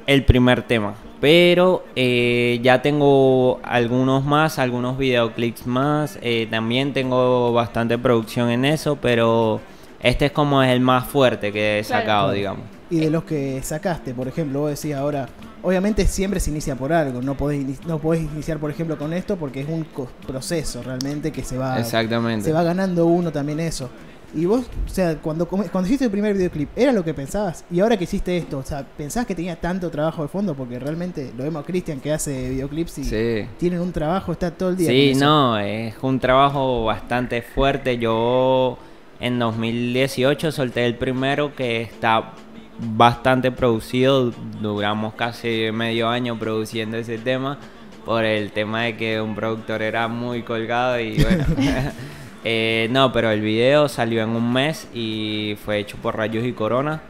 el 0.07 0.25
primer 0.25 0.63
tema. 0.63 0.95
Pero 1.21 1.83
eh, 1.95 2.59
ya 2.63 2.81
tengo 2.81 3.59
algunos 3.63 4.25
más, 4.25 4.57
algunos 4.59 4.97
videoclips 4.97 5.67
más. 5.67 6.17
eh, 6.21 6.47
también 6.49 6.93
tengo 6.93 7.53
bastante 7.53 7.97
producción 7.99 8.49
en 8.49 8.65
eso, 8.65 8.95
pero 8.95 9.61
este 10.01 10.25
es 10.25 10.31
como 10.31 10.63
el 10.63 10.79
más 10.81 11.05
fuerte 11.07 11.51
que 11.51 11.79
he 11.79 11.83
Claro. 11.83 12.01
sacado, 12.01 12.31
digamos. 12.31 12.63
Y 12.89 12.97
de 12.99 13.09
los 13.11 13.23
que 13.23 13.61
sacaste, 13.63 14.13
por 14.15 14.27
ejemplo, 14.27 14.61
vos 14.61 14.71
decís 14.81 14.95
ahora, 14.95 15.29
obviamente 15.61 16.05
siempre 16.07 16.39
se 16.39 16.49
inicia 16.49 16.75
por 16.75 16.91
algo. 16.91 17.21
No 17.21 17.35
podés, 17.35 17.85
no 17.85 17.99
podés 17.99 18.23
iniciar, 18.23 18.57
por 18.57 18.71
ejemplo, 18.71 18.97
con 18.97 19.13
esto 19.13 19.37
porque 19.37 19.61
es 19.61 19.69
un 19.69 19.83
co- 19.85 20.09
proceso 20.27 20.81
realmente 20.83 21.31
que 21.31 21.43
se 21.43 21.55
va, 21.57 21.79
Exactamente. 21.79 22.43
se 22.45 22.51
va 22.51 22.63
ganando 22.63 23.05
uno 23.05 23.31
también 23.31 23.59
eso. 23.61 23.89
Y 24.33 24.45
vos, 24.45 24.65
o 24.85 24.89
sea, 24.89 25.17
cuando, 25.17 25.45
cuando 25.47 25.81
hiciste 25.85 26.05
el 26.05 26.11
primer 26.11 26.33
videoclip, 26.33 26.69
¿era 26.75 26.91
lo 26.93 27.03
que 27.03 27.13
pensabas? 27.13 27.65
Y 27.69 27.81
ahora 27.81 27.97
que 27.97 28.05
hiciste 28.05 28.37
esto, 28.37 28.59
o 28.59 28.63
sea, 28.63 28.85
¿pensabas 28.97 29.27
que 29.27 29.35
tenía 29.35 29.57
tanto 29.57 29.89
trabajo 29.89 30.21
de 30.21 30.29
fondo? 30.29 30.55
Porque 30.55 30.79
realmente 30.79 31.31
lo 31.37 31.43
vemos 31.43 31.63
a 31.63 31.65
Cristian 31.65 31.99
que 31.99 32.13
hace 32.13 32.49
videoclips 32.49 32.99
y 32.99 33.03
Sí. 33.03 33.45
tienen 33.57 33.81
un 33.81 33.91
trabajo, 33.91 34.31
está 34.31 34.51
todo 34.51 34.69
el 34.69 34.77
día. 34.77 34.89
Sí, 34.89 35.13
no, 35.19 35.57
es 35.59 35.95
un 36.01 36.19
trabajo 36.19 36.85
bastante 36.85 37.41
fuerte. 37.41 37.97
Yo 37.97 38.77
en 39.19 39.37
2018 39.37 40.51
solté 40.51 40.85
el 40.85 40.95
primero 40.95 41.53
que 41.53 41.81
está 41.81 42.31
bastante 42.79 43.51
producido. 43.51 44.31
Duramos 44.61 45.13
casi 45.15 45.69
medio 45.73 46.07
año 46.07 46.39
produciendo 46.39 46.97
ese 46.97 47.17
tema 47.17 47.57
por 48.05 48.23
el 48.23 48.51
tema 48.51 48.83
de 48.83 48.97
que 48.97 49.21
un 49.21 49.35
productor 49.35 49.81
era 49.81 50.07
muy 50.07 50.41
colgado 50.43 50.99
y 50.99 51.21
bueno. 51.21 51.45
Eh, 52.43 52.87
no, 52.91 53.11
pero 53.11 53.29
el 53.31 53.41
video 53.41 53.87
salió 53.87 54.23
en 54.23 54.29
un 54.29 54.51
mes 54.51 54.87
y 54.93 55.57
fue 55.63 55.79
hecho 55.79 55.97
por 55.97 56.17
Rayos 56.17 56.45
y 56.45 56.53
Corona, 56.53 57.01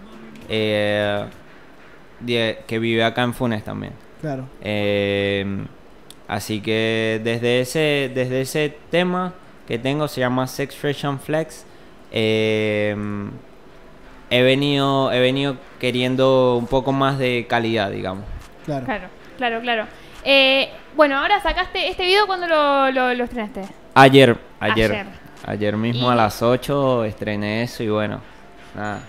eh, 0.50 1.26
que 2.26 2.80
vive 2.80 3.04
acá 3.04 3.24
en 3.24 3.34
Funes 3.34 3.64
también. 3.64 3.94
Claro. 4.22 4.46
Eh, 4.62 5.46
así 6.28 6.62
que 6.62 7.20
desde 7.24 7.62
ese, 7.62 8.12
desde 8.14 8.42
ese 8.42 8.78
tema 8.90 9.34
que 9.68 9.80
tengo, 9.80 10.08
se 10.08 10.22
llama 10.22 10.48
Sex 10.48 10.76
Fresh 10.76 11.06
and 11.06 11.20
Flex, 11.20 11.66
eh, 12.12 12.96
he, 14.30 14.42
venido, 14.44 15.12
he 15.12 15.20
venido 15.20 15.58
queriendo 15.80 16.58
un 16.58 16.68
poco 16.68 16.92
más 16.92 17.18
de 17.18 17.46
calidad, 17.48 17.90
digamos. 17.90 18.26
Claro. 18.66 18.86
Claro, 18.86 19.08
claro, 19.38 19.62
claro. 19.62 19.88
Eh, 20.24 20.70
bueno, 20.96 21.18
ahora 21.18 21.42
sacaste 21.42 21.90
este 21.90 22.04
video 22.04 22.28
cuando 22.28 22.48
lo, 22.48 22.92
lo, 22.92 23.14
lo 23.14 23.24
estrenaste. 23.24 23.62
Ayer, 23.96 24.38
ayer. 24.60 24.92
Ayer. 24.92 25.21
Ayer 25.46 25.76
mismo 25.78 26.10
Y- 26.10 26.12
a 26.12 26.16
las 26.16 26.42
8 26.42 27.04
estrené 27.06 27.64
eso 27.64 27.84
y 27.84 27.90
bueno, 27.90 28.22
nada. 28.76 29.02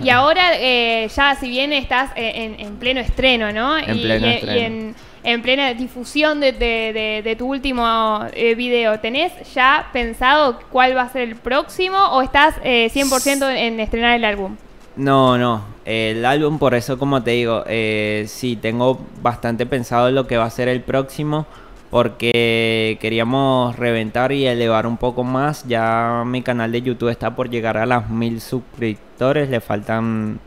Y 0.00 0.10
ahora 0.10 0.56
eh, 0.58 1.08
ya 1.14 1.34
si 1.36 1.48
bien 1.48 1.72
estás 1.72 2.10
eh, 2.16 2.32
en, 2.34 2.58
en 2.60 2.76
pleno 2.76 3.00
estreno, 3.00 3.52
¿no? 3.52 3.78
En 3.78 3.98
y, 3.98 4.02
pleno 4.02 4.26
y- 4.26 4.30
y 4.30 4.34
estreno. 4.34 4.60
en, 4.60 4.94
en 5.22 5.42
plena 5.42 5.72
difusión 5.74 6.40
de, 6.40 6.50
de- 6.52 6.92
de- 6.92 7.22
de 7.22 7.36
tu 7.36 7.46
último 7.46 8.20
eh, 8.32 8.54
video, 8.56 8.98
¿tenés 8.98 9.32
ya 9.54 9.88
pensado 9.92 10.58
cuál 10.70 10.96
va 10.96 11.02
a 11.02 11.08
ser 11.08 11.22
el 11.22 11.36
próximo 11.36 11.96
o 11.98 12.20
estás 12.22 12.56
eh, 12.64 12.90
100% 12.92 13.48
en 13.54 13.78
estrenar 13.80 14.14
el 14.16 14.24
álbum? 14.24 14.56
No, 14.96 15.38
no. 15.38 15.62
El 15.84 16.24
álbum, 16.24 16.58
por 16.58 16.74
eso 16.74 16.98
como 16.98 17.22
te 17.22 17.32
digo, 17.32 17.62
eh, 17.66 18.24
sí, 18.28 18.56
tengo 18.56 19.00
bastante 19.22 19.66
pensado 19.66 20.10
lo 20.10 20.26
que 20.26 20.36
va 20.36 20.44
a 20.44 20.50
ser 20.50 20.68
el 20.68 20.80
próximo. 20.82 21.46
Porque 21.92 22.96
queríamos 23.02 23.76
reventar 23.76 24.32
y 24.32 24.46
elevar 24.46 24.86
un 24.86 24.96
poco 24.96 25.24
más. 25.24 25.68
Ya 25.68 26.22
mi 26.24 26.40
canal 26.40 26.72
de 26.72 26.80
YouTube 26.80 27.10
está 27.10 27.36
por 27.36 27.50
llegar 27.50 27.76
a 27.76 27.84
las 27.84 28.08
mil 28.08 28.40
suscriptores. 28.40 29.50
Le 29.50 29.60
faltan 29.60 30.40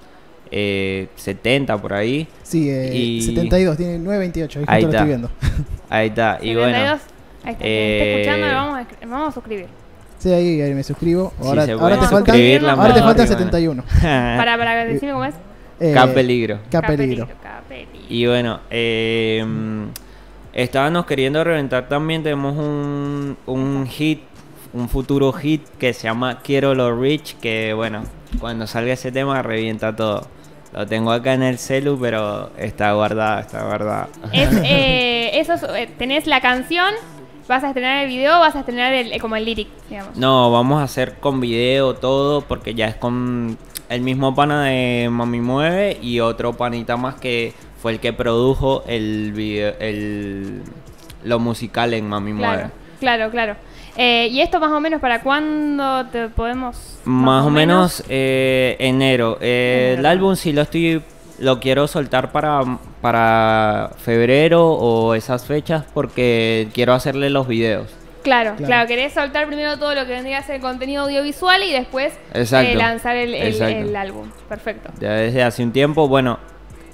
eh, 0.50 1.08
70 1.16 1.78
por 1.78 1.94
ahí. 1.94 2.28
Sí, 2.42 2.68
eh, 2.68 2.92
Y- 2.96 3.22
72, 3.22 3.78
tiene 3.78 4.00
928, 4.00 4.60
ahí 4.62 4.66
Ahí 4.68 4.84
justo 4.86 4.98
lo 4.98 5.04
está. 5.04 5.04
estoy 5.04 5.08
viendo. 5.08 5.30
Ahí 5.92 6.08
está. 6.08 6.40
Y 6.42 6.56
bueno. 6.56 6.78
72. 6.80 7.02
Ahí 7.44 7.52
está, 7.54 7.64
eh, 7.64 8.22
escuchando, 8.22 8.48
vamos 8.48 8.80
a, 8.80 9.06
vamos 9.06 9.30
a 9.30 9.32
suscribir. 9.32 9.68
Sí, 10.18 10.34
ahí, 10.34 10.62
ahí 10.62 10.74
me 10.74 10.82
suscribo. 10.84 11.32
Ahora, 11.44 11.68
te 11.68 11.78
faltan, 11.78 11.86
ahora 11.86 12.00
te 12.00 12.08
faltan 12.08 12.36
y 12.40 13.68
bueno. 13.68 13.84
71. 13.84 13.84
Para, 14.02 14.58
para 14.58 14.86
decirme 14.86 15.12
cómo 15.14 15.25
es. 15.25 15.36
Eh, 15.80 15.94
Qué 15.94 16.08
peligro. 16.12 16.60
Qué 16.72 16.82
peligro. 16.82 17.28
Y 18.10 18.25
bueno, 18.25 18.62
eh, 18.72 19.44
mm, 19.46 20.05
estábamos 20.56 21.06
queriendo 21.06 21.44
reventar 21.44 21.88
también. 21.88 22.24
Tenemos 22.24 22.58
un, 22.58 23.38
un 23.46 23.88
hit, 23.88 24.22
un 24.74 24.90
futuro 24.90 25.32
hit 25.34 25.62
que 25.78 25.94
se 25.94 26.04
llama 26.08 26.40
Quiero 26.42 26.74
lo 26.74 27.00
Rich. 27.00 27.38
Que 27.40 27.74
bueno, 27.74 28.04
cuando 28.40 28.66
salga 28.66 28.94
ese 28.94 29.12
tema 29.12 29.42
revienta 29.42 29.96
todo. 29.96 30.28
Lo 30.74 30.86
tengo 30.86 31.12
acá 31.12 31.34
en 31.34 31.44
el 31.44 31.58
celu, 31.58 31.98
pero 31.98 32.52
está 32.58 32.92
guardada, 32.94 33.40
está 33.40 33.64
guardada. 33.64 34.10
Es, 34.34 34.50
eh, 34.66 35.40
eso 35.40 35.54
es, 35.54 35.64
eh, 35.64 35.90
tenés 35.98 36.28
la 36.28 36.42
canción, 36.42 36.94
vas 37.48 37.64
a 37.64 37.68
estrenar 37.68 38.04
el 38.04 38.10
video, 38.10 38.40
vas 38.40 38.58
a 38.58 38.60
estrenar 38.60 38.94
el, 38.94 39.14
eh, 39.14 39.20
como 39.20 39.38
el 39.38 39.46
lyric, 39.46 39.70
digamos. 39.90 40.18
No, 40.18 40.52
vamos 40.52 40.82
a 40.82 40.84
hacer 40.84 41.16
con 41.22 41.40
video 41.40 41.94
todo, 41.94 42.42
porque 42.42 42.76
ya 42.76 42.88
es 42.88 42.96
con 42.96 43.58
el 43.88 44.02
mismo 44.02 44.36
pana 44.36 44.66
de 44.66 45.08
Mami 45.10 45.40
Mueve 45.40 45.98
y 46.02 46.20
otro 46.20 46.52
panita 46.54 46.98
más 46.98 47.16
que 47.16 47.54
fue 47.86 47.92
el 47.92 48.00
que 48.00 48.13
produjo 48.13 48.84
el 48.88 49.32
video, 49.32 49.75
el, 49.80 50.63
lo 51.24 51.38
musical 51.38 51.94
en 51.94 52.10
Mami 52.10 52.34
Mueve. 52.34 52.72
Claro, 53.00 53.30
claro, 53.30 53.30
claro. 53.30 53.56
Eh, 53.96 54.27
¿Y 54.32 54.42
esto 54.42 54.60
más 54.60 54.72
o 54.72 54.80
menos 54.80 55.00
para 55.00 55.22
cuándo 55.22 56.04
te 56.08 56.30
podemos...? 56.30 56.98
Más 57.06 57.46
o 57.46 57.51
menos 57.51 58.04
eh, 58.10 58.75
enero. 58.80 59.38
Eh, 59.39 59.89
Enero. 59.92 60.00
El 60.00 60.06
álbum 60.08 60.36
sí 60.36 60.51
lo 60.51 60.63
estoy, 60.63 61.04
lo 61.38 61.60
quiero 61.60 61.86
soltar 61.88 62.32
para, 62.32 62.63
para 63.01 63.92
febrero 64.00 64.68
o 64.68 65.13
esas 65.13 65.46
fechas 65.46 65.84
porque 65.94 66.70
quiero 66.74 66.94
hacerle 66.94 67.30
los 67.30 67.48
videos. 67.48 67.92
Claro, 68.24 68.54
Claro. 68.56 68.65
claro, 68.65 68.88
querés 68.88 69.13
soltar 69.13 69.46
primero 69.46 69.77
todo 69.77 69.94
lo 69.94 70.08
que 70.08 70.13
vendría 70.13 70.39
a 70.39 70.42
ser 70.44 70.60
contenido 70.60 71.04
audiovisual 71.04 71.62
y 71.62 71.72
después 71.72 72.13
Exacto, 72.34 72.72
eh, 72.72 72.75
lanzar 72.75 73.15
el, 73.15 73.36
el- 73.36 73.48
exacto. 73.50 73.77
el 73.77 73.96
álbum. 73.96 74.32
Perfecto. 74.50 74.89
Ya 75.00 75.12
desde 75.12 75.44
hace 75.44 75.62
un 75.62 75.72
tiempo, 75.72 76.08
bueno, 76.08 76.39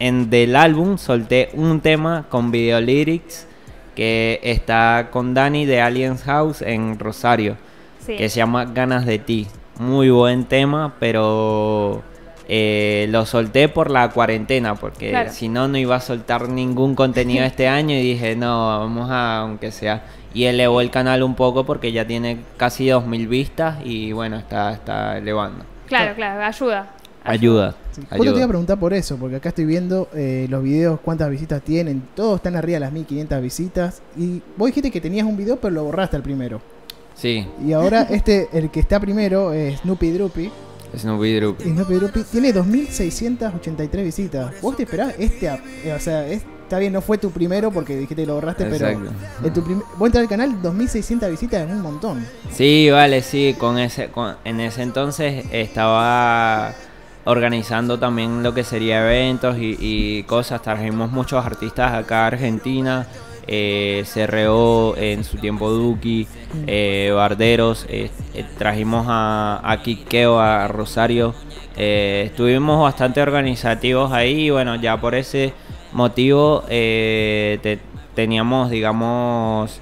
en 0.01 0.29
del 0.31 0.55
álbum 0.55 0.97
solté 0.97 1.49
un 1.53 1.79
tema 1.79 2.25
con 2.29 2.51
video 2.51 2.81
lyrics 2.81 3.47
que 3.95 4.39
está 4.41 5.09
con 5.11 5.33
Dani 5.35 5.65
de 5.65 5.79
Aliens 5.79 6.23
House 6.23 6.61
en 6.63 6.97
Rosario, 6.97 7.55
Sí. 7.99 8.15
que 8.15 8.29
se 8.29 8.37
llama 8.37 8.65
Ganas 8.65 9.05
de 9.05 9.19
ti. 9.19 9.45
Muy 9.77 10.09
buen 10.09 10.45
tema, 10.45 10.95
pero 10.99 12.01
eh, 12.47 13.05
lo 13.11 13.25
solté 13.27 13.69
por 13.69 13.91
la 13.91 14.09
cuarentena, 14.09 14.73
porque 14.75 15.11
Claro. 15.11 15.29
si 15.31 15.47
no, 15.49 15.67
no 15.67 15.77
iba 15.77 15.95
a 15.97 15.99
soltar 16.01 16.49
ningún 16.49 16.95
contenido 16.95 17.45
este 17.45 17.67
año 17.67 17.95
y 17.95 18.01
dije, 18.01 18.35
no, 18.35 18.79
vamos 18.79 19.09
a, 19.11 19.37
aunque 19.41 19.71
sea... 19.71 20.03
Y 20.33 20.45
elevó 20.45 20.79
el 20.81 20.89
canal 20.89 21.23
un 21.23 21.35
poco 21.35 21.65
porque 21.65 21.91
ya 21.91 22.07
tiene 22.07 22.37
casi 22.57 22.87
2.000 22.87 23.27
vistas 23.27 23.75
y 23.83 24.13
bueno, 24.13 24.37
está, 24.37 24.71
está 24.71 25.17
elevando. 25.17 25.65
Claro, 25.87 26.15
claro, 26.15 26.41
ayuda. 26.43 26.87
Ayuda. 27.23 27.75
Justo 27.95 28.31
te 28.31 28.37
iba 28.37 28.45
a 28.45 28.47
preguntar 28.47 28.79
por 28.79 28.93
eso, 28.93 29.17
porque 29.17 29.35
acá 29.35 29.49
estoy 29.49 29.65
viendo 29.65 30.07
eh, 30.15 30.47
los 30.49 30.63
videos, 30.63 30.99
cuántas 31.01 31.29
visitas 31.29 31.61
tienen, 31.61 32.01
todos 32.15 32.37
están 32.37 32.55
arriba 32.55 32.75
de 32.77 32.79
las 32.81 32.91
1500 32.93 33.41
visitas. 33.41 34.01
Y 34.17 34.41
vos 34.57 34.67
dijiste 34.67 34.89
que 34.91 34.99
tenías 35.01 35.27
un 35.27 35.37
video, 35.37 35.57
pero 35.57 35.73
lo 35.75 35.83
borraste 35.83 36.15
al 36.15 36.23
primero. 36.23 36.61
Sí, 37.15 37.45
Y 37.65 37.73
ahora 37.73 38.01
este, 38.09 38.49
el 38.53 38.71
que 38.71 38.79
está 38.79 38.99
primero, 38.99 39.53
es 39.53 39.79
Snoopy 39.81 40.11
Droopy. 40.11 40.51
Snoopy 40.97 41.33
Droopy. 41.35 41.63
Snoopy 41.65 41.93
Droopy 41.95 42.23
tiene 42.31 42.51
2683 42.53 44.03
visitas. 44.03 44.53
¿Vos 44.61 44.75
te 44.75 44.83
esperás 44.83 45.13
este? 45.19 45.47
eh, 45.47 45.93
o 45.95 45.99
sea, 45.99 46.27
es- 46.27 46.43
está 46.63 46.79
bien, 46.79 46.93
no 46.93 47.01
fue 47.01 47.17
tu 47.17 47.31
primero 47.31 47.69
porque 47.71 47.93
dijiste 47.95 48.15
que 48.15 48.25
lo 48.25 48.35
borraste, 48.35 48.65
pero 48.65 48.87
en 48.87 49.53
tu 49.53 49.61
vos 49.97 50.07
entrar 50.07 50.23
al 50.23 50.29
canal, 50.29 50.61
2600 50.61 51.29
visitas 51.29 51.67
es 51.69 51.75
un 51.75 51.81
montón. 51.81 52.25
Sí, 52.53 52.89
vale, 52.89 53.21
sí, 53.21 53.55
con 53.59 53.77
ese, 53.77 54.07
con- 54.07 54.35
en 54.45 54.59
ese 54.61 54.81
entonces 54.81 55.45
estaba 55.51 56.73
organizando 57.25 57.99
también 57.99 58.43
lo 58.43 58.53
que 58.53 58.63
sería 58.63 59.01
eventos 59.03 59.57
y, 59.57 59.77
y 59.79 60.23
cosas. 60.23 60.61
Trajimos 60.61 61.11
muchos 61.11 61.45
artistas 61.45 61.93
acá 61.93 62.23
a 62.23 62.27
Argentina, 62.27 63.07
eh, 63.47 64.03
CRO, 64.11 64.95
en 64.97 65.23
su 65.23 65.37
tiempo 65.37 65.69
Duki, 65.69 66.27
eh, 66.67 67.11
Barderos, 67.15 67.85
eh, 67.89 68.09
eh, 68.33 68.45
trajimos 68.57 69.05
a, 69.09 69.61
a 69.63 69.81
Quiqueo, 69.81 70.39
a 70.39 70.67
Rosario. 70.67 71.33
estuvimos 71.75 72.81
bastante 72.81 73.21
organizativos 73.21 74.11
ahí 74.11 74.49
bueno, 74.49 74.75
ya 74.75 74.99
por 74.99 75.15
ese 75.15 75.53
motivo 75.93 76.63
te- 76.67 77.79
teníamos, 78.15 78.69
digamos, 78.69 79.79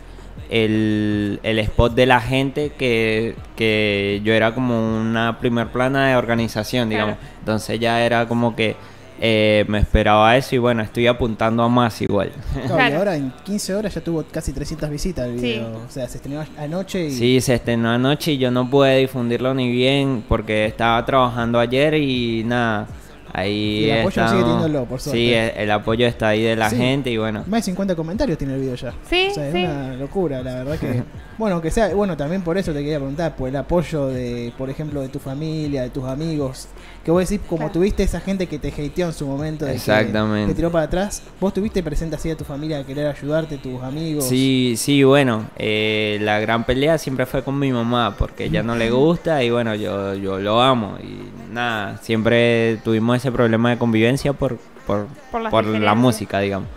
el, 0.50 1.40
el 1.44 1.60
spot 1.60 1.94
de 1.94 2.06
la 2.06 2.20
gente 2.22 2.72
que, 2.78 3.36
que 3.56 4.22
yo 4.24 4.34
era 4.34 4.54
como 4.54 5.00
una 5.00 5.40
primer 5.40 5.68
plana 5.68 6.08
de 6.10 6.16
organización, 6.16 6.90
digamos. 6.90 7.16
Claro. 7.18 7.34
Entonces 7.40 7.80
ya 7.80 8.04
era 8.04 8.28
como 8.28 8.56
que 8.56 8.76
eh, 9.22 9.66
me 9.68 9.80
esperaba 9.80 10.38
eso 10.38 10.56
y 10.56 10.60
bueno, 10.60 10.82
estoy 10.82 11.06
apuntando 11.08 11.62
a 11.64 11.68
más 11.70 12.02
igual. 12.02 12.32
Claro, 12.68 12.94
Y 12.94 12.98
ahora 12.98 13.16
en 13.18 13.32
15 13.44 13.76
horas 13.76 13.94
ya 13.94 14.02
tuvo 14.02 14.24
casi 14.32 14.54
300 14.54 14.90
visitas 14.90 15.28
el 15.28 15.40
Sí. 15.40 15.46
video. 15.46 15.68
O 15.88 15.92
sea, 15.92 16.08
se 16.08 16.18
estrenó 16.18 16.44
anoche 16.58 17.06
y... 17.08 17.12
Sí, 17.12 17.42
se 17.42 17.56
estrenó 17.56 17.90
anoche 17.92 18.32
y 18.34 18.38
yo 18.38 18.50
no 18.50 18.70
pude 18.70 18.96
difundirlo 18.98 19.54
ni 19.54 19.70
bien 19.70 20.24
porque 20.28 20.66
estaba 20.66 21.06
trabajando 21.06 21.60
ayer 21.60 21.96
y 21.96 22.44
nada. 22.46 22.88
Ahí 23.34 23.86
Y 23.86 23.90
el 23.90 24.00
apoyo 24.00 24.10
estamos- 24.10 24.32
sigue 24.32 24.44
teniéndolo, 24.44 24.86
por 24.86 25.00
suerte. 25.02 25.20
Sí, 25.20 25.34
el, 25.34 25.52
el 25.58 25.72
apoyo 25.72 26.08
está 26.08 26.28
ahí 26.30 26.42
de 26.42 26.56
la 26.56 26.70
Sí. 26.70 26.78
gente 26.78 27.10
y 27.12 27.18
bueno. 27.18 27.44
Más 27.48 27.60
de 27.62 27.64
50 27.66 27.96
comentarios 27.96 28.38
tiene 28.38 28.56
el 28.56 28.62
video 28.62 28.76
ya. 28.76 28.94
Sí, 29.10 29.28
O 29.32 29.34
sea, 29.34 29.48
es 29.48 29.54
sí. 29.54 29.64
una 29.66 29.94
locura, 29.96 30.42
la 30.42 30.56
verdad 30.64 30.78
que... 30.80 31.04
bueno, 31.40 31.62
que 31.62 31.72
sea... 31.72 31.96
Bueno, 31.96 32.16
también 32.18 32.42
por 32.44 32.58
eso 32.58 32.74
te 32.74 32.80
quería 32.80 32.98
preguntar, 32.98 33.36
por 33.36 33.48
el 33.50 33.56
apoyo 33.56 34.08
de, 34.08 34.54
por 34.58 34.70
ejemplo, 34.70 35.02
de 35.02 35.08
tu 35.08 35.18
familia, 35.20 35.82
de 35.84 35.90
tus 35.90 36.04
amigos. 36.04 36.68
Que 37.04 37.12
vos 37.12 37.28
decís, 37.28 37.40
como 37.48 37.60
Claro. 37.62 37.72
tuviste 37.74 38.04
esa 38.04 38.20
gente 38.20 38.46
que 38.48 38.60
te 38.60 38.68
hateó 38.68 39.08
en 39.08 39.14
su 39.14 39.26
momento, 39.26 39.64
de 39.66 39.72
que 39.72 39.78
Exactamente. 39.78 40.50
te 40.50 40.56
tiró 40.56 40.70
para 40.70 40.84
atrás, 40.86 41.24
vos 41.40 41.54
tuviste 41.54 41.82
presente 41.82 42.18
así 42.18 42.30
a 42.30 42.36
tu 42.36 42.44
familia 42.44 42.80
a 42.80 42.84
querer 42.84 43.08
ayudarte, 43.08 43.58
tus 43.58 43.82
amigos. 43.82 44.26
Sí, 44.26 44.76
sí, 44.78 45.04
bueno, 45.04 45.46
eh, 45.58 46.20
la 46.22 46.40
gran 46.42 46.66
pelea 46.66 46.98
siempre 46.98 47.26
fue 47.26 47.42
con 47.42 47.58
mi 47.58 47.72
mamá 47.72 48.16
porque 48.20 48.44
ella 48.46 48.62
no 48.62 48.76
le 48.76 48.92
gusta 48.92 49.42
y 49.42 49.50
bueno, 49.50 49.74
yo, 49.76 50.14
yo 50.16 50.40
lo 50.40 50.62
amo 50.62 50.98
y 51.02 51.54
nada, 51.54 51.98
siempre 52.02 52.78
tuvimos 52.84 53.16
ese 53.16 53.32
problema 53.32 53.70
de 53.70 53.78
convivencia 53.78 54.34
por, 54.34 54.58
por, 54.86 55.08
Por 55.32 55.50
por 55.50 55.66
la 55.66 55.96
música, 55.96 56.40
digamos. 56.42 56.68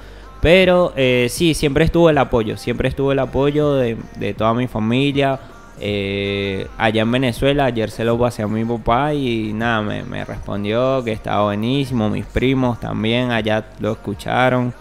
Pero 0.43 0.93
eh, 0.97 1.29
sí, 1.31 1.55
siempre 1.55 1.85
estuvo 1.85 2.11
el 2.11 2.19
apoyo, 2.19 2.57
siempre 2.59 2.89
estuvo 2.89 3.13
el 3.13 3.21
apoyo 3.21 3.75
de, 3.75 3.97
de 4.19 4.35
toda 4.35 4.53
mi 4.53 4.67
familia. 4.67 5.39
eh, 5.81 6.67
allá 6.79 7.03
en 7.03 7.11
Venezuela, 7.13 7.65
ayer 7.67 7.91
se 7.91 8.05
lo 8.05 8.19
pasé 8.19 8.43
a 8.43 8.49
mi 8.49 8.65
papá 8.65 9.15
y 9.15 9.53
nada, 9.55 9.83
me, 9.83 10.03
me 10.05 10.25
respondió 10.25 11.03
que 11.05 11.13
estaba 11.13 11.45
buenísimo, 11.45 12.11
mis 12.11 12.27
primos 12.27 12.79
también 12.81 13.31
allá 13.31 13.65
lo 13.81 13.93
escucharon. 13.93 14.75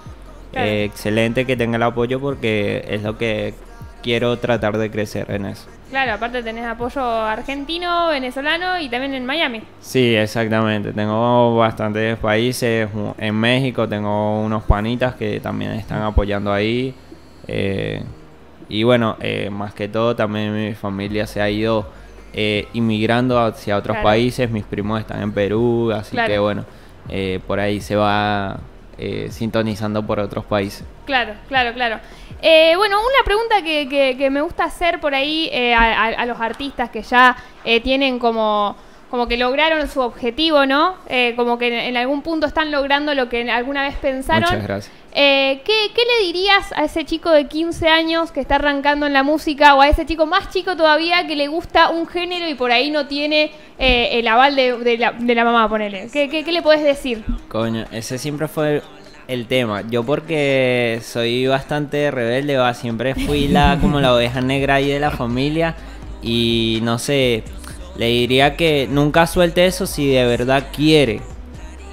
Claro. 0.51 0.68
Eh, 0.68 0.84
excelente 0.84 1.46
que 1.46 1.56
tenga 1.56 1.77
el 1.77 1.84
apoyo 1.84 2.20
porque 2.20 2.84
es 2.89 3.03
lo 3.03 3.18
que 3.18 3.53
quiero 4.01 4.38
tratar 4.38 4.77
de 4.77 4.89
crecer 4.91 5.29
en 5.31 5.46
eso. 5.46 5.67
Claro, 5.89 6.13
aparte 6.13 6.41
tenés 6.41 6.65
apoyo 6.65 7.01
argentino, 7.03 8.08
venezolano 8.08 8.79
y 8.79 8.88
también 8.89 9.13
en 9.13 9.25
Miami. 9.25 9.62
Sí, 9.81 10.15
exactamente. 10.15 10.93
Tengo 10.93 11.58
bastantes 11.58 12.17
países. 12.17 12.88
En 13.17 13.36
México 13.36 13.88
tengo 13.89 14.41
unos 14.41 14.63
panitas 14.63 15.15
que 15.15 15.39
también 15.39 15.72
están 15.74 16.01
apoyando 16.01 16.51
ahí. 16.53 16.93
eh, 17.48 18.01
y 18.70 18.84
bueno, 18.84 19.17
eh, 19.20 19.50
más 19.50 19.74
que 19.74 19.89
todo 19.89 20.15
también 20.15 20.53
mi 20.55 20.74
familia 20.75 21.27
se 21.27 21.41
ha 21.41 21.50
ido 21.50 21.86
eh, 22.34 22.70
inmigrando 22.72 23.38
hacia 23.38 23.75
otros 23.75 23.96
Claro. 23.96 24.08
países. 24.08 24.50
Mis 24.50 24.63
primos 24.63 25.01
están 25.01 25.22
en 25.22 25.34
Perú, 25.34 25.91
así 25.93 26.12
Claro. 26.12 26.31
que 26.31 26.39
bueno, 26.39 26.65
eh, 27.10 27.41
por 27.46 27.60
ahí 27.60 27.81
se 27.81 27.98
va 27.98 28.60
eh, 28.98 29.27
sintonizando 29.31 30.05
por 30.05 30.20
otros 30.22 30.46
países. 30.46 30.86
Claro, 31.05 31.34
claro, 31.50 31.74
claro. 31.74 31.98
Eh, 32.41 32.74
bueno, 32.75 32.98
una 33.00 33.24
pregunta 33.24 33.62
que, 33.63 33.88
que- 33.88 34.15
que 34.17 34.29
me 34.29 34.41
gusta 34.41 34.63
hacer 34.65 35.00
por 35.00 35.13
ahí 35.13 35.50
eh, 35.51 35.74
a, 35.74 36.05
a- 36.05 36.07
a 36.07 36.25
los 36.25 36.39
artistas 36.41 36.89
que 36.89 37.01
ya 37.03 37.36
eh, 37.63 37.81
tienen 37.81 38.17
como, 38.19 38.75
como 39.10 39.27
que 39.27 39.38
lograron 39.38 39.88
su 39.88 40.00
objetivo, 40.01 40.65
¿no? 40.65 40.95
Eh, 41.07 41.33
como 41.36 41.57
que 41.57 41.67
en, 41.67 41.74
en 41.74 41.98
algún 41.98 42.21
punto 42.24 42.48
están 42.48 42.71
logrando 42.71 43.13
lo 43.13 43.29
que 43.29 43.50
alguna 43.51 43.83
vez 43.83 43.95
pensaron. 43.98 44.50
Muchas 44.50 44.63
gracias. 44.63 44.95
Eh, 45.13 45.62
¿qué, 45.65 45.91
qué 45.93 46.01
le 46.19 46.25
dirías 46.25 46.71
a 46.71 46.86
ese 46.86 47.03
chico 47.03 47.29
de 47.31 47.45
15 47.45 47.89
años 47.89 48.31
que 48.31 48.39
está 48.39 48.55
arrancando 48.55 49.05
en 49.05 49.12
la 49.13 49.24
música 49.24 49.75
o 49.75 49.81
a 49.81 49.89
ese 49.89 50.05
chico 50.05 50.25
más 50.25 50.50
chico 50.51 50.77
todavía 50.77 51.27
que 51.27 51.36
le 51.36 51.48
gusta 51.50 51.89
un 51.89 52.07
género 52.07 52.48
y 52.48 52.55
por 52.55 52.71
ahí 52.71 52.89
no 52.91 53.07
tiene 53.07 53.51
eh, 53.77 54.10
el 54.13 54.27
aval 54.29 54.55
de, 54.55 54.77
de 54.77 54.98
la, 54.98 55.12
de 55.12 55.36
la 55.36 55.43
mamá, 55.43 55.67
ponele? 55.67 56.07
¿Qué, 56.13 56.29
qué, 56.29 56.45
qué 56.45 56.51
le 56.53 56.62
puedes 56.62 56.81
decir? 56.81 57.24
Coño, 57.50 57.86
ese 57.91 58.17
siempre 58.17 58.48
fue 58.48 58.81
el 59.31 59.47
tema. 59.47 59.81
Yo 59.89 60.03
porque 60.03 61.00
soy 61.03 61.47
bastante 61.47 62.11
rebelde, 62.11 62.57
va, 62.57 62.73
siempre 62.73 63.15
fui 63.15 63.47
la 63.47 63.77
como 63.81 64.00
la 64.01 64.13
oveja 64.13 64.41
negra 64.41 64.75
ahí 64.75 64.89
de 64.89 65.00
la 65.00 65.11
familia 65.11 65.75
y 66.21 66.79
no 66.83 67.00
sé, 67.00 67.43
le 67.97 68.07
diría 68.07 68.55
que 68.57 68.88
nunca 68.89 69.27
suelte 69.27 69.65
eso 69.65 69.85
si 69.88 70.11
de 70.11 70.25
verdad 70.25 70.65
quiere. 70.75 71.21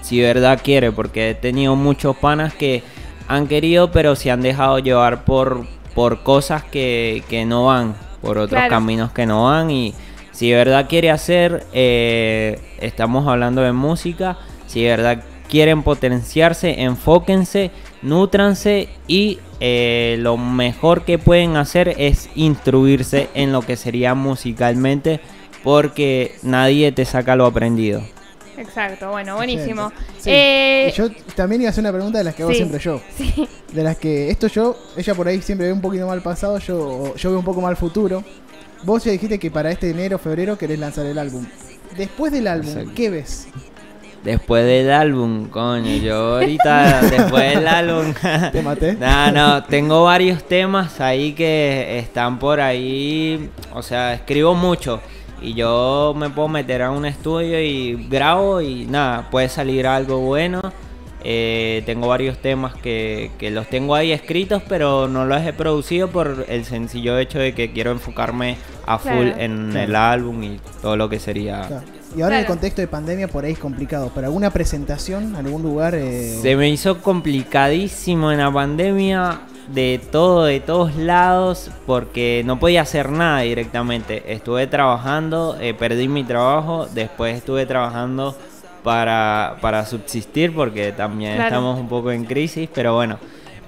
Si 0.02 0.18
de 0.18 0.26
verdad 0.26 0.60
quiere, 0.62 0.90
porque 0.90 1.30
he 1.30 1.34
tenido 1.34 1.76
muchos 1.76 2.16
panas 2.16 2.54
que 2.54 2.82
han 3.28 3.46
querido, 3.46 3.92
pero 3.92 4.16
se 4.16 4.30
han 4.30 4.40
dejado 4.40 4.78
llevar 4.78 5.24
por, 5.24 5.66
por 5.94 6.22
cosas 6.22 6.62
que, 6.64 7.22
que 7.28 7.44
no 7.44 7.66
van, 7.66 7.94
por 8.22 8.38
otros 8.38 8.58
Claro. 8.58 8.70
caminos 8.70 9.12
que 9.12 9.26
no 9.26 9.44
van 9.44 9.70
y 9.70 9.94
si 10.32 10.50
de 10.50 10.56
verdad 10.56 10.86
quiere 10.88 11.10
hacer, 11.10 11.66
eh, 11.72 12.58
estamos 12.80 13.26
hablando 13.28 13.60
de 13.60 13.72
música, 13.72 14.38
si 14.66 14.82
de 14.82 14.88
verdad 14.90 15.22
quieren 15.48 15.82
potenciarse, 15.82 16.82
enfóquense, 16.82 17.70
nútranse 18.02 18.88
y 19.06 19.38
eh, 19.60 20.16
lo 20.20 20.36
mejor 20.36 21.04
que 21.04 21.18
pueden 21.18 21.56
hacer 21.56 21.94
es 21.98 22.28
instruirse 22.34 23.28
en 23.34 23.52
lo 23.52 23.62
que 23.62 23.76
sería 23.76 24.14
musicalmente 24.14 25.20
porque 25.64 26.36
nadie 26.42 26.92
te 26.92 27.04
saca 27.04 27.34
lo 27.34 27.46
aprendido. 27.46 28.02
Exacto, 28.56 29.10
bueno, 29.10 29.36
buenísimo. 29.36 29.92
Sí. 30.18 30.30
Eh, 30.32 30.90
Y 30.92 30.96
yo 30.96 31.08
también 31.36 31.62
iba 31.62 31.68
a 31.68 31.70
hacer 31.70 31.82
una 31.82 31.92
pregunta 31.92 32.18
de 32.18 32.24
las 32.24 32.34
que 32.34 32.42
hago 32.42 32.50
sí. 32.50 32.58
siempre 32.58 32.80
yo. 32.80 33.00
sí. 33.16 33.48
De 33.72 33.82
las 33.82 33.96
que 33.96 34.30
esto 34.30 34.48
yo, 34.48 34.76
ella 34.96 35.14
por 35.14 35.28
ahí 35.28 35.40
siempre 35.40 35.68
ve 35.68 35.72
un 35.72 35.80
poquito 35.80 36.06
mal 36.06 36.22
pasado, 36.22 36.58
yo, 36.58 37.14
yo 37.14 37.30
veo 37.30 37.38
un 37.38 37.44
poco 37.44 37.60
mal 37.60 37.76
futuro. 37.76 38.24
Vos 38.84 39.04
ya 39.04 39.12
dijiste 39.12 39.38
que 39.38 39.50
para 39.50 39.70
este 39.70 39.90
enero, 39.90 40.18
febrero 40.18 40.58
querés 40.58 40.78
lanzar 40.78 41.06
el 41.06 41.18
álbum. 41.18 41.44
Después 41.96 42.32
del 42.32 42.46
álbum, 42.46 42.68
Exacto. 42.70 42.92
¿qué 42.94 43.10
ves? 43.10 43.48
Después 44.24 44.64
del 44.66 44.90
álbum, 44.90 45.48
coño, 45.48 45.96
yo 45.96 46.36
ahorita 46.38 47.02
después 47.02 47.54
del 47.54 47.68
álbum... 47.68 48.12
Te 48.52 48.62
maté. 48.62 48.94
No, 48.94 49.30
no, 49.32 49.64
tengo 49.64 50.04
varios 50.04 50.42
temas 50.44 51.00
ahí 51.00 51.32
que 51.32 51.98
están 51.98 52.38
por 52.38 52.60
ahí, 52.60 53.48
o 53.72 53.82
sea, 53.82 54.14
escribo 54.14 54.54
mucho 54.54 55.00
y 55.40 55.54
yo 55.54 56.14
me 56.16 56.30
puedo 56.30 56.48
meter 56.48 56.82
a 56.82 56.90
un 56.90 57.06
estudio 57.06 57.62
y 57.62 58.08
grabo 58.08 58.60
y 58.60 58.86
nada, 58.86 59.30
puede 59.30 59.48
salir 59.48 59.86
algo 59.86 60.18
bueno. 60.18 60.60
Eh, 61.24 61.82
tengo 61.84 62.08
varios 62.08 62.38
temas 62.38 62.74
que, 62.74 63.32
que 63.38 63.50
los 63.50 63.66
tengo 63.68 63.94
ahí 63.94 64.12
escritos, 64.12 64.62
pero 64.68 65.08
no 65.08 65.24
los 65.26 65.42
he 65.42 65.52
producido 65.52 66.08
por 66.08 66.44
el 66.48 66.64
sencillo 66.64 67.18
hecho 67.18 67.38
de 67.38 67.54
que 67.54 67.72
quiero 67.72 67.90
enfocarme 67.90 68.56
a 68.86 68.98
full 68.98 69.10
Claro. 69.30 69.40
en 69.40 69.76
el 69.76 69.96
álbum 69.96 70.42
y 70.44 70.60
todo 70.80 70.96
lo 70.96 71.08
que 71.08 71.18
sería... 71.18 71.66
Claro. 71.66 71.97
Y 72.16 72.22
ahora 72.22 72.36
en 72.36 72.40
el 72.42 72.46
contexto 72.46 72.80
de 72.80 72.88
pandemia 72.88 73.28
por 73.28 73.44
ahí 73.44 73.52
es 73.52 73.58
complicado. 73.58 74.10
¿Pero 74.14 74.26
alguna 74.28 74.50
presentación, 74.50 75.36
algún 75.36 75.62
lugar? 75.62 75.94
eh, 75.94 76.38
Se 76.40 76.56
me 76.56 76.68
hizo 76.68 77.00
complicadísimo 77.02 78.32
en 78.32 78.38
la 78.38 78.50
pandemia 78.50 79.40
de 79.72 80.00
todo, 80.10 80.44
de 80.44 80.60
todos 80.60 80.96
lados, 80.96 81.70
porque 81.86 82.42
no 82.46 82.58
podía 82.58 82.82
hacer 82.82 83.10
nada 83.10 83.40
directamente. 83.40 84.22
Estuve 84.32 84.66
trabajando, 84.66 85.58
eh, 85.60 85.74
perdí 85.74 86.08
mi 86.08 86.24
trabajo, 86.24 86.86
después 86.94 87.36
estuve 87.36 87.66
trabajando 87.66 88.34
para, 88.82 89.56
para 89.60 89.84
subsistir, 89.84 90.54
porque 90.54 90.92
también 90.92 91.34
Claro. 91.34 91.48
estamos 91.48 91.78
un 91.78 91.88
poco 91.88 92.10
en 92.10 92.24
crisis, 92.24 92.68
pero 92.72 92.94
bueno. 92.94 93.18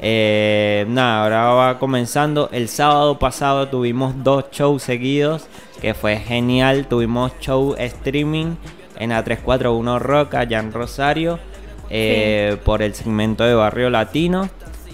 Eh, 0.00 0.86
nada, 0.88 1.22
ahora 1.22 1.44
va 1.52 1.78
comenzando. 1.78 2.48
El 2.52 2.68
sábado 2.68 3.18
pasado 3.18 3.68
tuvimos 3.68 4.14
dos 4.24 4.46
shows 4.50 4.82
seguidos, 4.82 5.46
que 5.80 5.94
fue 5.94 6.16
genial. 6.16 6.86
Tuvimos 6.86 7.32
show 7.40 7.74
streaming 7.78 8.56
en 8.98 9.10
la 9.10 9.22
341 9.22 9.98
Rock 9.98 10.34
allá 10.34 10.58
en 10.58 10.72
Rosario 10.72 11.38
eh, 11.88 12.56
por 12.64 12.82
el 12.82 12.94
segmento 12.94 13.44
de 13.44 13.54
Barrio 13.54 13.90
Latino 13.90 14.48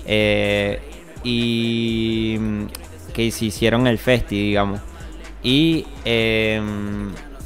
eh, 0.06 0.80
y 1.22 2.38
que 3.12 3.30
se 3.30 3.46
hicieron 3.46 3.86
el 3.86 3.98
festi, 3.98 4.48
digamos. 4.48 4.80
Y 5.42 5.86
eh, 6.04 6.60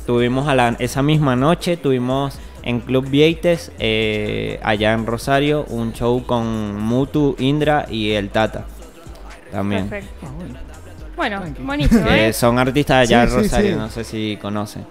tuvimos 0.06 0.48
a 0.48 0.54
la, 0.54 0.76
esa 0.78 1.02
misma 1.02 1.36
noche, 1.36 1.76
tuvimos 1.76 2.38
en 2.62 2.80
Club 2.80 3.08
Vieites, 3.08 3.72
eh, 3.78 4.60
allá 4.62 4.92
en 4.92 5.06
Rosario, 5.06 5.64
un 5.68 5.92
show 5.92 6.24
con 6.26 6.78
Mutu, 6.80 7.36
Indra 7.38 7.86
y 7.90 8.12
el 8.12 8.28
Tata. 8.30 8.64
También. 9.50 9.88
Perfecto. 9.88 10.26
ah, 10.26 10.30
bueno. 11.16 11.42
Buenísimo. 11.60 12.06
¿eh? 12.08 12.32
son 12.32 12.58
artistas 12.58 13.08
allá 13.08 13.22
Sí, 13.22 13.24
en 13.24 13.28
sí, 13.30 13.36
Rosario, 13.48 13.70
sí. 13.72 13.76
no 13.76 13.88
sé 13.90 14.04
si 14.04 14.38
conocen. 14.40 14.84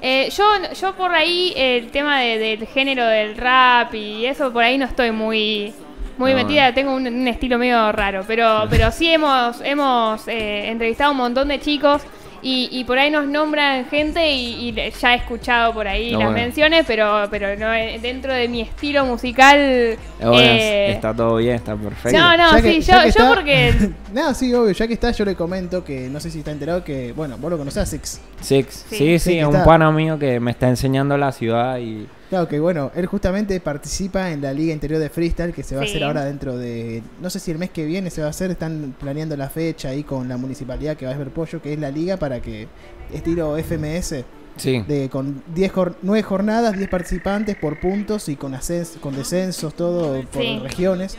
Eh, 0.00 0.30
yo, 0.36 0.44
yo 0.80 0.94
por 0.96 1.12
ahí, 1.14 1.52
el 1.56 1.90
tema 1.90 2.20
de- 2.20 2.38
del 2.38 2.66
género 2.66 3.06
del 3.06 3.36
rap 3.36 3.94
y 3.94 4.26
eso, 4.26 4.52
por 4.52 4.64
ahí 4.64 4.76
no 4.78 4.84
estoy 4.86 5.12
muy 5.12 5.72
muy 6.18 6.32
No, 6.32 6.36
metida, 6.38 6.74
tengo 6.74 6.94
un, 6.94 7.06
un 7.06 7.26
estilo 7.26 7.56
medio 7.58 7.90
raro, 7.90 8.22
pero, 8.26 8.66
pero 8.68 8.90
sí 8.92 9.08
hemos, 9.08 9.60
hemos 9.62 10.28
eh, 10.28 10.68
entrevistado 10.70 11.08
a 11.08 11.12
un 11.12 11.16
montón 11.16 11.48
de 11.48 11.58
chicos 11.58 12.02
y, 12.42 12.68
y 12.72 12.84
por 12.84 12.98
ahí 12.98 13.10
nos 13.10 13.26
nombran 13.26 13.86
gente 13.86 14.30
y, 14.32 14.68
y 14.68 14.72
le- 14.72 14.90
ya 14.90 15.14
he 15.14 15.18
escuchado 15.18 15.72
por 15.72 15.86
ahí 15.86 16.12
No, 16.12 16.18
las 16.18 16.28
bueno. 16.30 16.42
menciones, 16.44 16.84
pero, 16.86 17.28
pero 17.30 17.56
no 17.56 17.72
eh, 17.72 17.98
dentro 18.02 18.32
de 18.34 18.48
mi 18.48 18.60
estilo 18.62 19.04
musical. 19.04 19.56
Eh, 19.58 19.98
bueno, 20.20 20.38
eh, 20.40 20.92
está 20.92 21.14
todo 21.14 21.36
bien, 21.36 21.54
está 21.56 21.76
perfecto. 21.76 22.18
No, 22.18 22.36
no, 22.36 22.56
que- 22.60 22.62
sí, 22.62 22.80
yo, 22.82 22.94
yo 23.00 23.02
está- 23.08 23.28
porque. 23.34 23.90
Nada, 24.12 24.34
sí, 24.34 24.52
obvio. 24.52 24.72
Ya 24.72 24.86
que 24.86 24.94
está, 24.94 25.10
yo 25.12 25.24
le 25.24 25.34
comento 25.34 25.84
que 25.84 26.08
no 26.08 26.20
sé 26.20 26.30
si 26.30 26.40
está 26.40 26.50
enterado 26.50 26.82
que, 26.84 27.12
bueno, 27.12 27.36
vos 27.38 27.50
lo 27.50 27.56
conocés 27.58 27.82
a 27.82 27.86
Six. 27.86 28.20
Six. 28.40 28.86
Sí. 28.88 28.96
Sí, 28.96 29.18
sí, 29.18 29.32
Sí, 29.38 29.44
un 29.44 29.62
pana 29.64 29.90
mío 29.90 30.18
que 30.18 30.38
me 30.40 30.50
está 30.50 30.68
enseñando 30.68 31.16
la 31.16 31.32
ciudad 31.32 31.78
y 31.78 32.06
Claro 32.32 32.48
que, 32.48 32.58
bueno, 32.60 32.90
él 32.94 33.04
justamente 33.04 33.60
participa 33.60 34.30
en 34.30 34.40
la 34.40 34.54
Liga 34.54 34.72
Interior 34.72 34.98
de 34.98 35.10
Freestyle 35.10 35.52
que 35.52 35.62
se 35.62 35.76
va 35.76 35.82
a 35.82 35.84
hacer 35.84 36.02
ahora 36.02 36.24
dentro 36.24 36.56
de. 36.56 37.02
No 37.20 37.28
sé 37.28 37.38
si 37.38 37.50
el 37.50 37.58
mes 37.58 37.68
que 37.68 37.84
viene 37.84 38.08
se 38.08 38.22
va 38.22 38.28
a 38.28 38.30
hacer. 38.30 38.50
Están 38.50 38.94
planeando 38.98 39.36
la 39.36 39.50
fecha 39.50 39.90
ahí 39.90 40.02
con 40.02 40.26
la 40.30 40.38
municipalidad 40.38 40.96
que 40.96 41.04
va 41.04 41.12
a 41.12 41.16
ver 41.18 41.28
pollo, 41.28 41.60
que 41.60 41.74
es 41.74 41.78
la 41.78 41.90
liga 41.90 42.16
para 42.16 42.40
que. 42.40 42.68
Estilo 43.12 43.58
FMS. 43.58 44.24
sí. 44.56 44.82
de 44.88 45.10
con 45.10 45.42
10 45.54 45.72
jor- 45.72 45.94
9 46.00 46.22
jornadas, 46.22 46.74
10 46.74 46.88
participantes 46.88 47.54
por 47.56 47.78
puntos 47.78 48.26
y 48.30 48.36
con 48.36 48.54
ascens- 48.54 48.98
con 48.98 49.14
descensos, 49.14 49.74
todo 49.74 50.18
por 50.32 50.42
Sí. 50.42 50.58
regiones. 50.62 51.18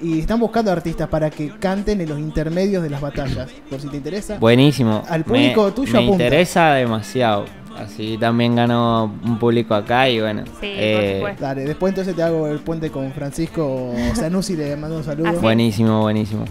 Y 0.00 0.20
están 0.20 0.38
buscando 0.38 0.70
artistas 0.70 1.08
para 1.08 1.28
que 1.28 1.58
canten 1.58 2.00
en 2.02 2.08
los 2.08 2.20
intermedios 2.20 2.84
de 2.84 2.90
las 2.90 3.00
batallas, 3.00 3.48
por 3.68 3.80
si 3.80 3.88
te 3.88 3.96
interesa. 3.96 4.38
Buenísimo. 4.38 5.02
Al 5.08 5.24
público 5.24 5.64
me, 5.64 5.72
tuyo 5.72 5.92
me 5.94 5.98
apunta. 6.04 6.22
interesa 6.24 6.74
demasiado. 6.74 7.46
Así 7.78 8.16
también 8.18 8.56
ganó 8.56 9.04
un 9.24 9.38
público 9.38 9.74
acá 9.74 10.08
y 10.08 10.20
bueno. 10.20 10.44
Sí, 10.60 10.66
eh, 10.66 11.18
por. 11.20 11.36
Dale, 11.36 11.64
después 11.64 11.90
entonces 11.90 12.14
te 12.14 12.22
hago 12.22 12.48
el 12.48 12.58
puente 12.60 12.90
con 12.90 13.12
Francisco 13.12 13.92
Sanusi, 14.14 14.56
le 14.56 14.76
mando 14.76 14.96
un 14.96 15.04
saludo. 15.04 15.28
Así. 15.28 15.38
Buenísimo, 15.38 16.02
buenísimo. 16.02 16.44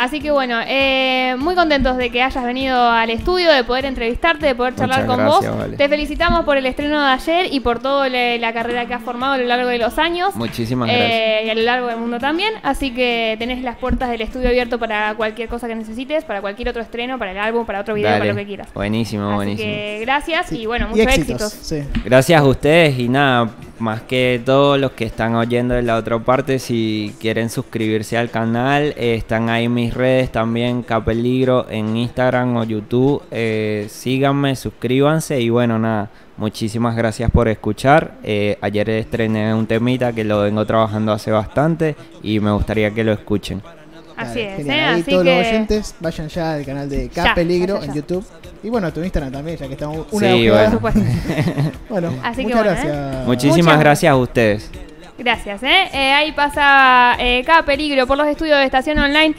Así 0.00 0.18
que 0.18 0.30
bueno, 0.30 0.58
eh, 0.66 1.34
muy 1.38 1.54
contentos 1.54 1.98
de 1.98 2.08
que 2.08 2.22
hayas 2.22 2.42
venido 2.42 2.88
al 2.88 3.10
estudio, 3.10 3.52
de 3.52 3.64
poder 3.64 3.84
entrevistarte, 3.84 4.46
de 4.46 4.54
poder 4.54 4.74
charlar 4.74 5.00
Muchas 5.04 5.16
con 5.16 5.26
gracias, 5.26 5.50
vos. 5.52 5.60
Vale. 5.60 5.76
Te 5.76 5.88
felicitamos 5.90 6.44
por 6.46 6.56
el 6.56 6.64
estreno 6.64 6.98
de 7.04 7.12
ayer 7.12 7.48
y 7.52 7.60
por 7.60 7.80
toda 7.80 8.08
la 8.08 8.52
carrera 8.54 8.86
que 8.86 8.94
has 8.94 9.02
formado 9.02 9.34
a 9.34 9.36
lo 9.36 9.44
largo 9.44 9.68
de 9.68 9.76
los 9.76 9.98
años. 9.98 10.34
Muchísimas 10.36 10.88
gracias. 10.88 11.10
Eh, 11.12 11.42
y 11.44 11.50
a 11.50 11.54
lo 11.54 11.60
largo 11.60 11.86
del 11.88 11.98
mundo 11.98 12.18
también. 12.18 12.54
Así 12.62 12.92
que 12.94 13.36
tenés 13.38 13.62
las 13.62 13.76
puertas 13.76 14.08
del 14.08 14.22
estudio 14.22 14.48
abierto 14.48 14.78
para 14.78 15.12
cualquier 15.16 15.50
cosa 15.50 15.68
que 15.68 15.74
necesites, 15.74 16.24
para 16.24 16.40
cualquier 16.40 16.70
otro 16.70 16.80
estreno, 16.80 17.18
para 17.18 17.32
el 17.32 17.38
álbum, 17.38 17.66
para 17.66 17.80
otro 17.80 17.92
video, 17.92 18.08
Dale. 18.08 18.20
para 18.20 18.32
lo 18.32 18.38
que 18.38 18.46
quieras. 18.46 18.72
Buenísimo, 18.72 19.26
Así 19.28 19.34
buenísimo. 19.36 19.68
que 19.70 19.98
gracias 20.00 20.46
Sí. 20.46 20.60
y 20.60 20.66
bueno, 20.66 20.86
y 20.86 20.90
muchos 20.98 21.06
éxitos. 21.14 21.52
éxitos. 21.54 21.66
Sí. 21.92 22.00
Gracias 22.06 22.40
a 22.40 22.44
ustedes 22.44 22.98
y 22.98 23.06
nada, 23.10 23.50
más 23.80 24.02
que 24.02 24.40
todos 24.44 24.78
los 24.78 24.92
que 24.92 25.04
están 25.04 25.34
oyendo 25.34 25.74
de 25.74 25.82
la 25.82 25.96
otra 25.96 26.18
parte, 26.18 26.58
si 26.58 27.14
quieren 27.20 27.50
suscribirse 27.50 28.16
al 28.16 28.30
canal, 28.30 28.94
eh, 28.96 29.14
están 29.14 29.48
ahí 29.48 29.68
mis 29.68 29.94
redes 29.94 30.30
también, 30.30 30.82
Capeligro, 30.82 31.66
en 31.70 31.96
Instagram 31.96 32.56
o 32.56 32.64
YouTube. 32.64 33.22
eh, 33.30 33.86
síganme, 33.88 34.56
suscríbanse 34.56 35.40
y 35.40 35.50
bueno, 35.50 35.78
nada, 35.78 36.10
muchísimas 36.36 36.96
gracias 36.96 37.30
por 37.30 37.48
escuchar. 37.48 38.14
Eh, 38.22 38.58
ayer 38.60 38.90
estrené 38.90 39.54
un 39.54 39.66
temita 39.66 40.12
que 40.12 40.24
lo 40.24 40.40
vengo 40.40 40.64
trabajando 40.66 41.12
hace 41.12 41.30
bastante 41.30 41.96
y 42.22 42.40
me 42.40 42.50
gustaría 42.52 42.90
que 42.90 43.04
lo 43.04 43.12
escuchen. 43.12 43.62
Así 44.20 44.40
Dale, 44.40 44.50
es, 44.52 44.56
genial. 44.58 44.78
¿eh? 44.78 44.84
Ahí 44.84 45.00
Así 45.00 45.10
todos 45.10 45.24
los 45.24 45.34
oyentes 45.46 45.94
vayan 46.00 46.28
ya 46.28 46.52
al 46.54 46.64
canal 46.64 46.88
de 46.88 47.08
K 47.08 47.34
Peligro 47.34 47.78
ya, 47.80 47.86
en. 47.86 47.94
YouTube. 47.94 48.24
Y 48.62 48.68
bueno, 48.68 48.86
a 48.88 48.90
tu 48.90 49.02
Instagram 49.02 49.32
también, 49.32 49.56
ya 49.56 49.66
que 49.66 49.72
estamos 49.72 50.06
una 50.10 50.32
Sí, 50.32 50.48
ojeada. 50.50 50.64
por 50.78 50.92
supuesto. 50.92 51.00
Bueno, 51.88 52.12
Así 52.22 52.36
que 52.44 52.54
muchas 52.54 52.62
bueno, 52.64 52.70
¿eh? 52.70 52.84
gracias. 52.84 53.26
Muchísimas 53.26 53.64
Muchas- 53.64 53.80
gracias 53.80 54.10
a 54.12 54.16
ustedes. 54.16 54.70
Gracias, 55.18 55.62
¿eh? 55.62 55.88
Eh, 55.92 56.12
ahí 56.12 56.32
pasa 56.32 57.14
eh, 57.18 57.42
cada 57.44 57.62
peligro 57.64 58.06
por 58.06 58.16
los 58.16 58.26
estudios 58.26 58.56
de 58.58 58.64
Estación 58.64 58.98
Online 58.98 59.34